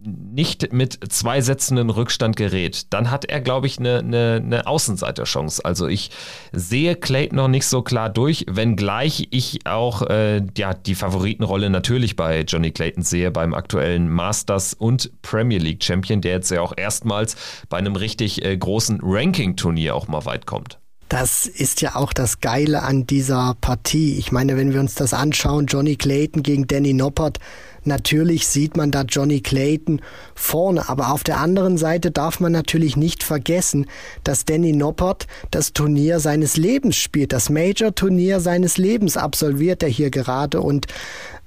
nicht 0.00 0.72
mit 0.72 0.98
zwei 1.12 1.40
Sätzen 1.40 1.76
in 1.76 1.90
Rückstand 1.90 2.36
gerät, 2.36 2.86
dann 2.90 3.10
hat 3.10 3.24
er, 3.24 3.40
glaube 3.40 3.66
ich, 3.66 3.78
eine, 3.78 3.98
eine, 3.98 4.40
eine 4.44 4.66
Außenseiterchance. 4.66 5.64
Also 5.64 5.86
ich 5.86 6.10
sehe 6.52 6.94
Clayton 6.94 7.36
noch 7.36 7.48
nicht 7.48 7.66
so 7.66 7.82
klar 7.82 8.08
durch, 8.08 8.46
wenngleich 8.48 9.28
ich 9.30 9.66
auch 9.66 10.02
äh, 10.02 10.42
ja, 10.56 10.74
die 10.74 10.94
Favoritenrolle 10.94 11.70
natürlich 11.70 12.16
bei 12.16 12.42
Johnny 12.42 12.70
Clayton 12.70 13.02
sehe, 13.02 13.30
beim 13.30 13.54
aktuellen 13.54 14.08
Masters 14.08 14.74
und 14.74 15.10
Premier 15.22 15.58
League 15.58 15.82
Champion, 15.82 16.20
der 16.20 16.32
jetzt 16.32 16.50
ja 16.50 16.60
auch 16.60 16.72
erstmals 16.76 17.36
bei 17.68 17.78
einem 17.78 17.96
richtig 17.96 18.44
äh, 18.44 18.56
großen 18.56 19.00
Ranking-Turnier 19.02 19.94
auch 19.94 20.08
mal 20.08 20.24
weit 20.24 20.46
kommt. 20.46 20.78
Das 21.08 21.46
ist 21.46 21.80
ja 21.80 21.96
auch 21.96 22.12
das 22.12 22.40
Geile 22.40 22.82
an 22.82 23.06
dieser 23.06 23.56
Partie. 23.62 24.18
Ich 24.18 24.30
meine, 24.30 24.58
wenn 24.58 24.74
wir 24.74 24.80
uns 24.80 24.94
das 24.94 25.14
anschauen, 25.14 25.64
Johnny 25.64 25.96
Clayton 25.96 26.42
gegen 26.42 26.66
Danny 26.66 26.92
Noppert, 26.92 27.38
natürlich 27.84 28.46
sieht 28.46 28.76
man 28.76 28.90
da 28.90 29.02
Johnny 29.02 29.40
Clayton 29.40 30.02
vorne, 30.34 30.86
aber 30.90 31.10
auf 31.10 31.24
der 31.24 31.38
anderen 31.38 31.78
Seite 31.78 32.10
darf 32.10 32.40
man 32.40 32.52
natürlich 32.52 32.96
nicht 32.96 33.22
vergessen, 33.22 33.86
dass 34.22 34.44
Danny 34.44 34.72
Noppert 34.72 35.26
das 35.50 35.72
Turnier 35.72 36.20
seines 36.20 36.58
Lebens 36.58 36.96
spielt, 36.96 37.32
das 37.32 37.48
Major-Turnier 37.48 38.40
seines 38.40 38.76
Lebens 38.76 39.16
absolviert 39.16 39.82
er 39.82 39.88
hier 39.88 40.10
gerade 40.10 40.60
und 40.60 40.88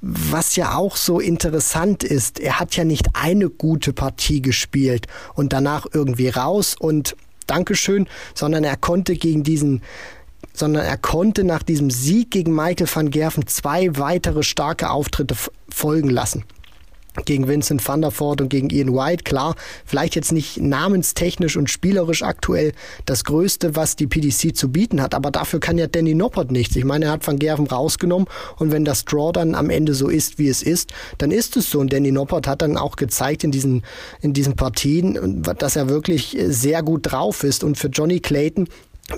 was 0.01 0.55
ja 0.55 0.75
auch 0.75 0.95
so 0.95 1.19
interessant 1.19 2.03
ist, 2.03 2.39
er 2.39 2.59
hat 2.59 2.75
ja 2.75 2.83
nicht 2.83 3.09
eine 3.13 3.51
gute 3.51 3.93
Partie 3.93 4.41
gespielt 4.41 5.05
und 5.35 5.53
danach 5.53 5.85
irgendwie 5.93 6.29
raus 6.29 6.75
und 6.79 7.15
Dankeschön, 7.51 8.07
sondern 8.33 8.63
er 8.63 8.77
konnte 8.77 9.15
gegen 9.15 9.43
diesen 9.43 9.81
sondern 10.53 10.85
er 10.85 10.97
konnte 10.97 11.43
nach 11.43 11.63
diesem 11.63 11.91
Sieg 11.91 12.31
gegen 12.31 12.53
Michael 12.55 12.87
van 12.93 13.09
Gerven 13.09 13.45
zwei 13.47 13.97
weitere 13.97 14.43
starke 14.43 14.89
Auftritte 14.89 15.35
folgen 15.69 16.09
lassen 16.09 16.43
gegen 17.25 17.47
Vincent 17.47 17.85
van 17.85 18.01
der 18.01 18.11
Voort 18.11 18.41
und 18.41 18.49
gegen 18.49 18.69
Ian 18.69 18.93
White. 18.93 19.23
Klar, 19.23 19.55
vielleicht 19.85 20.15
jetzt 20.15 20.31
nicht 20.31 20.61
namenstechnisch 20.61 21.57
und 21.57 21.69
spielerisch 21.69 22.23
aktuell 22.23 22.73
das 23.05 23.23
Größte, 23.23 23.75
was 23.75 23.95
die 23.95 24.07
PDC 24.07 24.55
zu 24.55 24.71
bieten 24.71 25.01
hat, 25.01 25.13
aber 25.13 25.31
dafür 25.31 25.59
kann 25.59 25.77
ja 25.77 25.87
Danny 25.87 26.15
Noppert 26.15 26.51
nichts. 26.51 26.75
Ich 26.75 26.85
meine, 26.85 27.05
er 27.05 27.11
hat 27.11 27.27
Van 27.27 27.39
Gerven 27.39 27.67
rausgenommen 27.67 28.27
und 28.57 28.71
wenn 28.71 28.85
das 28.85 29.05
Draw 29.05 29.31
dann 29.33 29.55
am 29.55 29.69
Ende 29.69 29.93
so 29.93 30.07
ist, 30.07 30.39
wie 30.39 30.47
es 30.47 30.63
ist, 30.63 30.93
dann 31.17 31.31
ist 31.31 31.57
es 31.57 31.69
so. 31.69 31.79
Und 31.79 31.91
Danny 31.93 32.11
Noppert 32.11 32.47
hat 32.47 32.61
dann 32.61 32.77
auch 32.77 32.95
gezeigt 32.95 33.43
in 33.43 33.51
diesen, 33.51 33.83
in 34.21 34.33
diesen 34.33 34.55
Partien, 34.55 35.43
dass 35.43 35.75
er 35.75 35.89
wirklich 35.89 36.37
sehr 36.47 36.83
gut 36.83 37.11
drauf 37.11 37.43
ist. 37.43 37.63
Und 37.63 37.77
für 37.77 37.87
Johnny 37.87 38.19
Clayton 38.19 38.67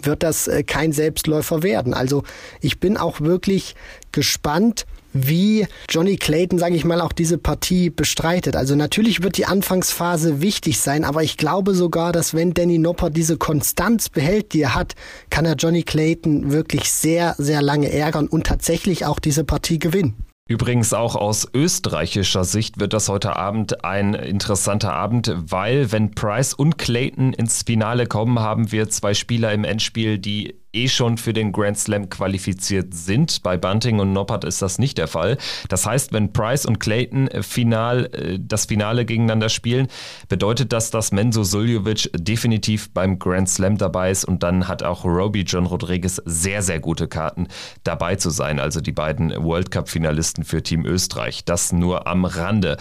wird 0.02 0.24
das 0.24 0.48
äh, 0.48 0.64
kein 0.64 0.92
Selbstläufer 0.92 1.62
werden. 1.64 1.94
Also 1.94 2.24
ich 2.62 2.80
bin 2.80 2.98
auch 2.98 3.22
wirklich 3.22 3.76
gespannt, 4.12 4.86
wie 5.14 5.68
Johnny 5.90 6.18
Clayton, 6.18 6.60
sage 6.60 6.76
ich 6.76 6.86
mal, 6.86 7.02
auch 7.02 7.14
diese 7.14 7.38
Partie 7.38 7.90
bestreitet. 7.90 8.56
Also 8.56 8.76
natürlich 8.76 9.24
wird 9.24 9.38
die 9.38 9.46
Anfangsphase 9.46 10.42
wichtig 10.42 10.80
sein, 10.80 11.06
aber 11.06 11.24
ich 11.24 11.38
glaube 11.38 11.74
sogar, 11.74 12.12
dass 12.12 12.34
wenn 12.34 12.54
Danny 12.54 12.78
Nopper 12.78 13.10
diese 13.10 13.38
Konstanz 13.38 14.10
behält, 14.10 14.54
die 14.54 14.62
er 14.62 14.76
hat, 14.76 14.96
kann 15.30 15.46
er 15.46 15.56
Johnny 15.56 15.84
Clayton 15.84 16.52
wirklich 16.52 16.92
sehr, 16.92 17.36
sehr 17.38 17.62
lange 17.62 17.92
ärgern 17.92 18.28
und 18.28 18.48
tatsächlich 18.48 19.06
auch 19.06 19.20
diese 19.20 19.44
Partie 19.44 19.80
gewinnen. 19.80 20.16
Übrigens 20.46 20.94
auch 20.94 21.16
aus 21.16 21.48
österreichischer 21.54 22.44
Sicht 22.44 22.78
wird 22.78 22.92
das 22.92 23.08
heute 23.08 23.38
Abend 23.38 23.86
ein 23.86 24.14
interessanter 24.14 24.92
Abend, 24.92 25.34
weil 25.38 25.94
wenn 25.94 26.12
Price 26.12 26.54
und 26.54 26.78
Clayton 26.78 27.32
ins 27.32 27.64
Finale 27.64 28.08
kommen, 28.08 28.40
haben 28.40 28.72
wir 28.72 28.90
zwei 28.90 29.14
Spieler 29.14 29.54
im 29.54 29.64
Endspiel, 29.64 30.18
die 30.18 30.56
eh 30.74 30.88
schon 30.88 31.18
für 31.18 31.34
den 31.34 31.52
Grand 31.52 31.78
Slam 31.78 32.10
qualifiziert 32.10 32.94
sind. 32.94 33.44
Bei 33.44 33.58
Bunting 33.58 34.00
und 34.00 34.12
Noppert 34.12 34.44
ist 34.44 34.62
das 34.62 34.80
nicht 34.80 34.98
der 34.98 35.08
Fall. 35.08 35.38
Das 35.70 35.86
heißt, 35.86 36.12
wenn 36.12 36.34
Price 36.34 36.66
und 36.66 36.80
Clayton 36.80 37.30
final, 37.42 38.06
äh, 38.14 38.40
das 38.40 38.66
Finale 38.66 39.06
gegeneinander 39.06 39.50
spielen, 39.50 39.88
bedeutet 40.28 40.74
das, 40.74 40.92
dass 40.92 41.12
Menzo 41.12 41.44
Suljovic 41.44 42.10
definitiv 42.16 42.92
beim 42.94 43.20
Grand 43.20 43.50
Slam 43.50 43.78
dabei 43.78 44.12
ist 44.12 44.26
und 44.26 44.44
dann 44.44 44.68
hat 44.68 44.84
auch 44.84 45.06
Roby 45.06 45.42
John 45.42 45.66
Rodriguez 45.66 46.22
sehr, 46.26 46.62
sehr 46.62 46.80
gute 46.80 47.08
Karten 47.08 47.48
dabei 47.84 48.16
zu 48.16 48.30
sein. 48.30 48.60
Also 48.60 48.82
die 48.82 48.92
beiden 48.92 49.32
World 49.44 49.72
Cup-Finalisten 49.72 50.44
für 50.44 50.64
Team 50.64 50.86
Österreich. 50.86 51.46
Das 51.46 51.72
nur 51.72 52.08
am 52.08 52.26
Rande. 52.26 52.78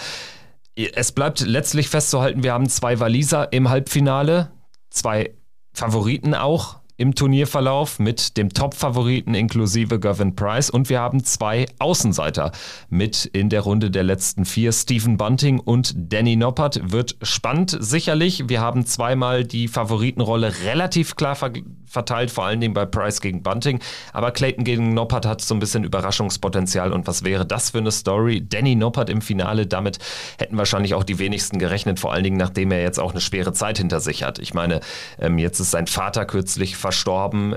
Es 0.74 1.12
bleibt 1.12 1.40
letztlich 1.40 1.88
festzuhalten, 1.88 2.42
wir 2.42 2.54
haben 2.54 2.68
zwei 2.68 2.98
Waliser 2.98 3.52
im 3.52 3.68
Halbfinale, 3.68 4.52
zwei 4.90 5.34
Favoriten 5.74 6.34
auch 6.34 6.81
im 7.02 7.16
Turnierverlauf 7.16 7.98
mit 7.98 8.36
dem 8.36 8.50
Top-Favoriten 8.50 9.34
inklusive 9.34 9.98
Gavin 9.98 10.36
Price 10.36 10.70
und 10.70 10.88
wir 10.88 11.00
haben 11.00 11.24
zwei 11.24 11.66
Außenseiter 11.80 12.52
mit 12.90 13.24
in 13.24 13.48
der 13.48 13.62
Runde 13.62 13.90
der 13.90 14.04
letzten 14.04 14.44
vier. 14.44 14.70
Stephen 14.70 15.16
Bunting 15.16 15.58
und 15.58 15.94
Danny 15.96 16.36
Noppert 16.36 16.92
wird 16.92 17.16
spannend 17.20 17.76
sicherlich. 17.80 18.48
Wir 18.48 18.60
haben 18.60 18.86
zweimal 18.86 19.42
die 19.42 19.66
Favoritenrolle 19.66 20.52
relativ 20.64 21.16
klar 21.16 21.34
ver 21.34 21.52
verteilt, 21.92 22.30
vor 22.30 22.46
allen 22.46 22.58
Dingen 22.58 22.72
bei 22.72 22.86
Price 22.86 23.20
gegen 23.20 23.42
Bunting. 23.42 23.78
Aber 24.14 24.30
Clayton 24.30 24.64
gegen 24.64 24.94
Noppert 24.94 25.26
hat 25.26 25.42
so 25.42 25.54
ein 25.54 25.60
bisschen 25.60 25.84
Überraschungspotenzial 25.84 26.90
und 26.90 27.06
was 27.06 27.22
wäre 27.22 27.44
das 27.44 27.70
für 27.70 27.78
eine 27.78 27.90
Story? 27.90 28.42
Danny 28.48 28.74
Noppert 28.74 29.10
im 29.10 29.20
Finale, 29.20 29.66
damit 29.66 29.98
hätten 30.38 30.56
wahrscheinlich 30.56 30.94
auch 30.94 31.04
die 31.04 31.18
wenigsten 31.18 31.58
gerechnet, 31.58 32.00
vor 32.00 32.14
allen 32.14 32.24
Dingen 32.24 32.38
nachdem 32.38 32.70
er 32.70 32.80
jetzt 32.80 32.98
auch 32.98 33.10
eine 33.10 33.20
schwere 33.20 33.52
Zeit 33.52 33.76
hinter 33.76 34.00
sich 34.00 34.22
hat. 34.22 34.38
Ich 34.38 34.54
meine, 34.54 34.80
ähm, 35.18 35.36
jetzt 35.36 35.60
ist 35.60 35.72
sein 35.72 35.86
Vater 35.86 36.24
kürzlich 36.24 36.78
verstorben. 36.78 36.91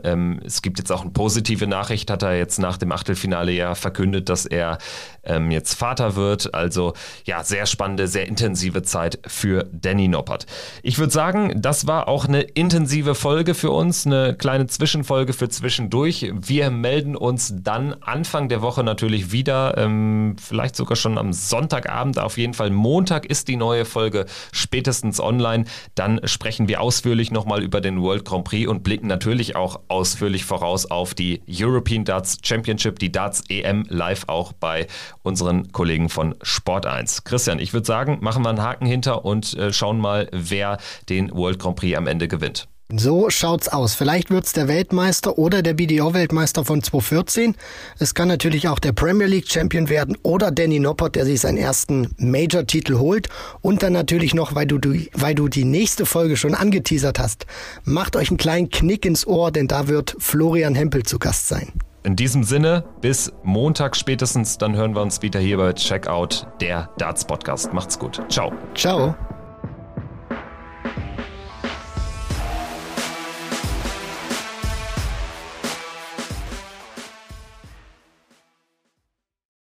Ähm, 0.04 0.40
es 0.46 0.62
gibt 0.62 0.80
jetzt 0.80 0.92
auch 0.92 1.02
eine 1.02 1.12
positive 1.12 1.68
Nachricht, 1.68 2.10
hat 2.10 2.24
er 2.24 2.38
jetzt 2.38 2.60
nach 2.60 2.78
dem 2.78 2.92
Achtelfinale 2.92 3.52
ja 3.52 3.76
verkündet, 3.76 4.30
dass 4.30 4.46
er 4.46 4.78
ähm, 5.24 5.52
jetzt 5.52 5.74
Vater 5.76 6.16
wird. 6.16 6.54
Also 6.54 6.94
ja, 7.26 7.44
sehr 7.44 7.66
spannende, 7.66 8.08
sehr 8.08 8.28
intensive 8.28 8.84
Zeit 8.84 9.20
für 9.28 9.68
Danny 9.72 10.08
Noppert. 10.08 10.46
Ich 10.84 10.98
würde 10.98 11.12
sagen, 11.12 11.62
das 11.62 11.88
war 11.88 12.08
auch 12.08 12.26
eine 12.26 12.42
intensive 12.42 13.16
Folge 13.16 13.54
für 13.54 13.72
uns, 13.72 14.06
eine 14.06 14.36
kleine 14.36 14.68
Zwischenfolge 14.68 15.34
für 15.34 15.50
zwischendurch. 15.50 16.32
Wir 16.34 16.70
melden 16.72 17.16
uns 17.16 17.54
dann 17.56 17.96
Anfang 18.02 18.50
der 18.50 18.62
Woche 18.62 18.84
natürlich 18.84 19.32
wieder, 19.32 19.78
ähm, 19.78 20.36
vielleicht 20.40 20.76
sogar 20.76 20.96
schon 20.96 21.18
am 21.18 21.34
Sonntagabend. 21.34 22.20
Auf 22.20 22.38
jeden 22.38 22.54
Fall 22.54 22.70
Montag 22.70 23.26
ist 23.26 23.48
die 23.48 23.56
neue 23.56 23.86
Folge 23.86 24.26
spätestens 24.52 25.20
online. 25.20 25.66
Dann 25.96 26.22
sprechen 26.26 26.68
wir 26.68 26.82
ausführlich 26.82 27.32
nochmal 27.32 27.64
über 27.64 27.82
den 27.82 28.02
World 28.02 28.26
Grand 28.26 28.46
Prix 28.46 28.70
und 28.70 28.84
blicken 28.84 29.10
natürlich 29.16 29.56
auch 29.56 29.80
ausführlich 29.88 30.44
voraus 30.44 30.92
auf 30.92 31.14
die 31.14 31.42
European 31.50 32.04
Darts 32.04 32.38
Championship, 32.44 33.00
die 33.00 33.14
Darts 33.14 33.44
EM 33.48 33.86
live 33.88 34.26
auch 34.28 34.52
bei 34.52 34.88
unseren 35.24 35.72
Kollegen 35.72 36.10
von 36.10 36.36
Sport 36.42 36.86
1. 36.86 37.24
Christian, 37.24 37.60
ich 37.60 37.72
würde 37.72 37.88
sagen, 37.88 38.18
machen 38.20 38.44
wir 38.44 38.50
einen 38.50 38.62
Haken 38.62 38.86
hinter 38.86 39.24
und 39.24 39.54
äh, 39.54 39.72
schauen 39.72 40.00
mal, 40.00 40.28
wer 40.34 40.80
den 41.08 41.32
World 41.32 41.60
Grand 41.60 41.78
Prix 41.78 41.96
am 41.96 42.08
Ende 42.08 42.28
gewinnt. 42.28 42.68
So 42.92 43.32
schaut's 43.32 43.68
aus. 43.68 43.96
Vielleicht 43.96 44.30
wird's 44.30 44.54
der 44.54 44.68
Weltmeister 44.68 45.40
oder 45.40 45.64
der 45.64 45.74
BDO-Weltmeister 45.74 46.64
von 46.66 46.84
2014. 46.84 47.56
Es 47.98 48.14
kann 48.14 48.28
natürlich 48.28 48.68
auch 48.68 48.78
der 48.78 48.92
Premier 48.92 49.26
League 49.26 49.50
Champion 49.50 49.90
werden 49.90 50.16
oder 50.22 50.52
Danny 50.52 50.80
Noppert, 50.80 51.16
der 51.16 51.26
sich 51.26 51.42
seinen 51.42 51.58
ersten 51.58 52.14
Major-Titel 52.18 53.00
holt. 53.00 53.30
Und 53.62 53.82
dann 53.82 53.94
natürlich 53.94 54.36
noch, 54.36 54.54
weil 54.54 54.68
du, 54.68 54.78
du, 54.78 54.94
weil 55.14 55.34
du 55.34 55.48
die 55.48 55.66
nächste 55.66 56.06
Folge 56.06 56.38
schon 56.38 56.54
angeteasert 56.54 57.18
hast, 57.18 57.48
macht 57.86 58.16
euch 58.16 58.30
einen 58.30 58.38
kleinen 58.38 58.70
Knick 58.70 59.06
ins 59.06 59.26
Ohr, 59.26 59.52
denn 59.52 59.68
da 59.68 59.88
wird 59.88 60.16
Florian 60.20 60.76
Hempel 60.76 61.02
zu 61.04 61.18
Gast 61.18 61.48
sein. 61.48 61.72
In 62.04 62.16
diesem 62.16 62.44
Sinne, 62.44 62.84
bis 63.02 63.34
Montag 63.42 63.96
spätestens, 63.96 64.60
dann 64.60 64.76
hören 64.76 64.94
wir 64.94 65.02
uns 65.02 65.24
wieder 65.24 65.40
hier 65.40 65.58
bei 65.58 65.74
Checkout, 65.74 66.46
der 66.62 66.92
Darts 67.00 67.26
Podcast. 67.26 67.74
Macht's 67.74 67.98
gut. 67.98 68.22
Ciao. 68.30 68.54
Ciao. 68.76 69.16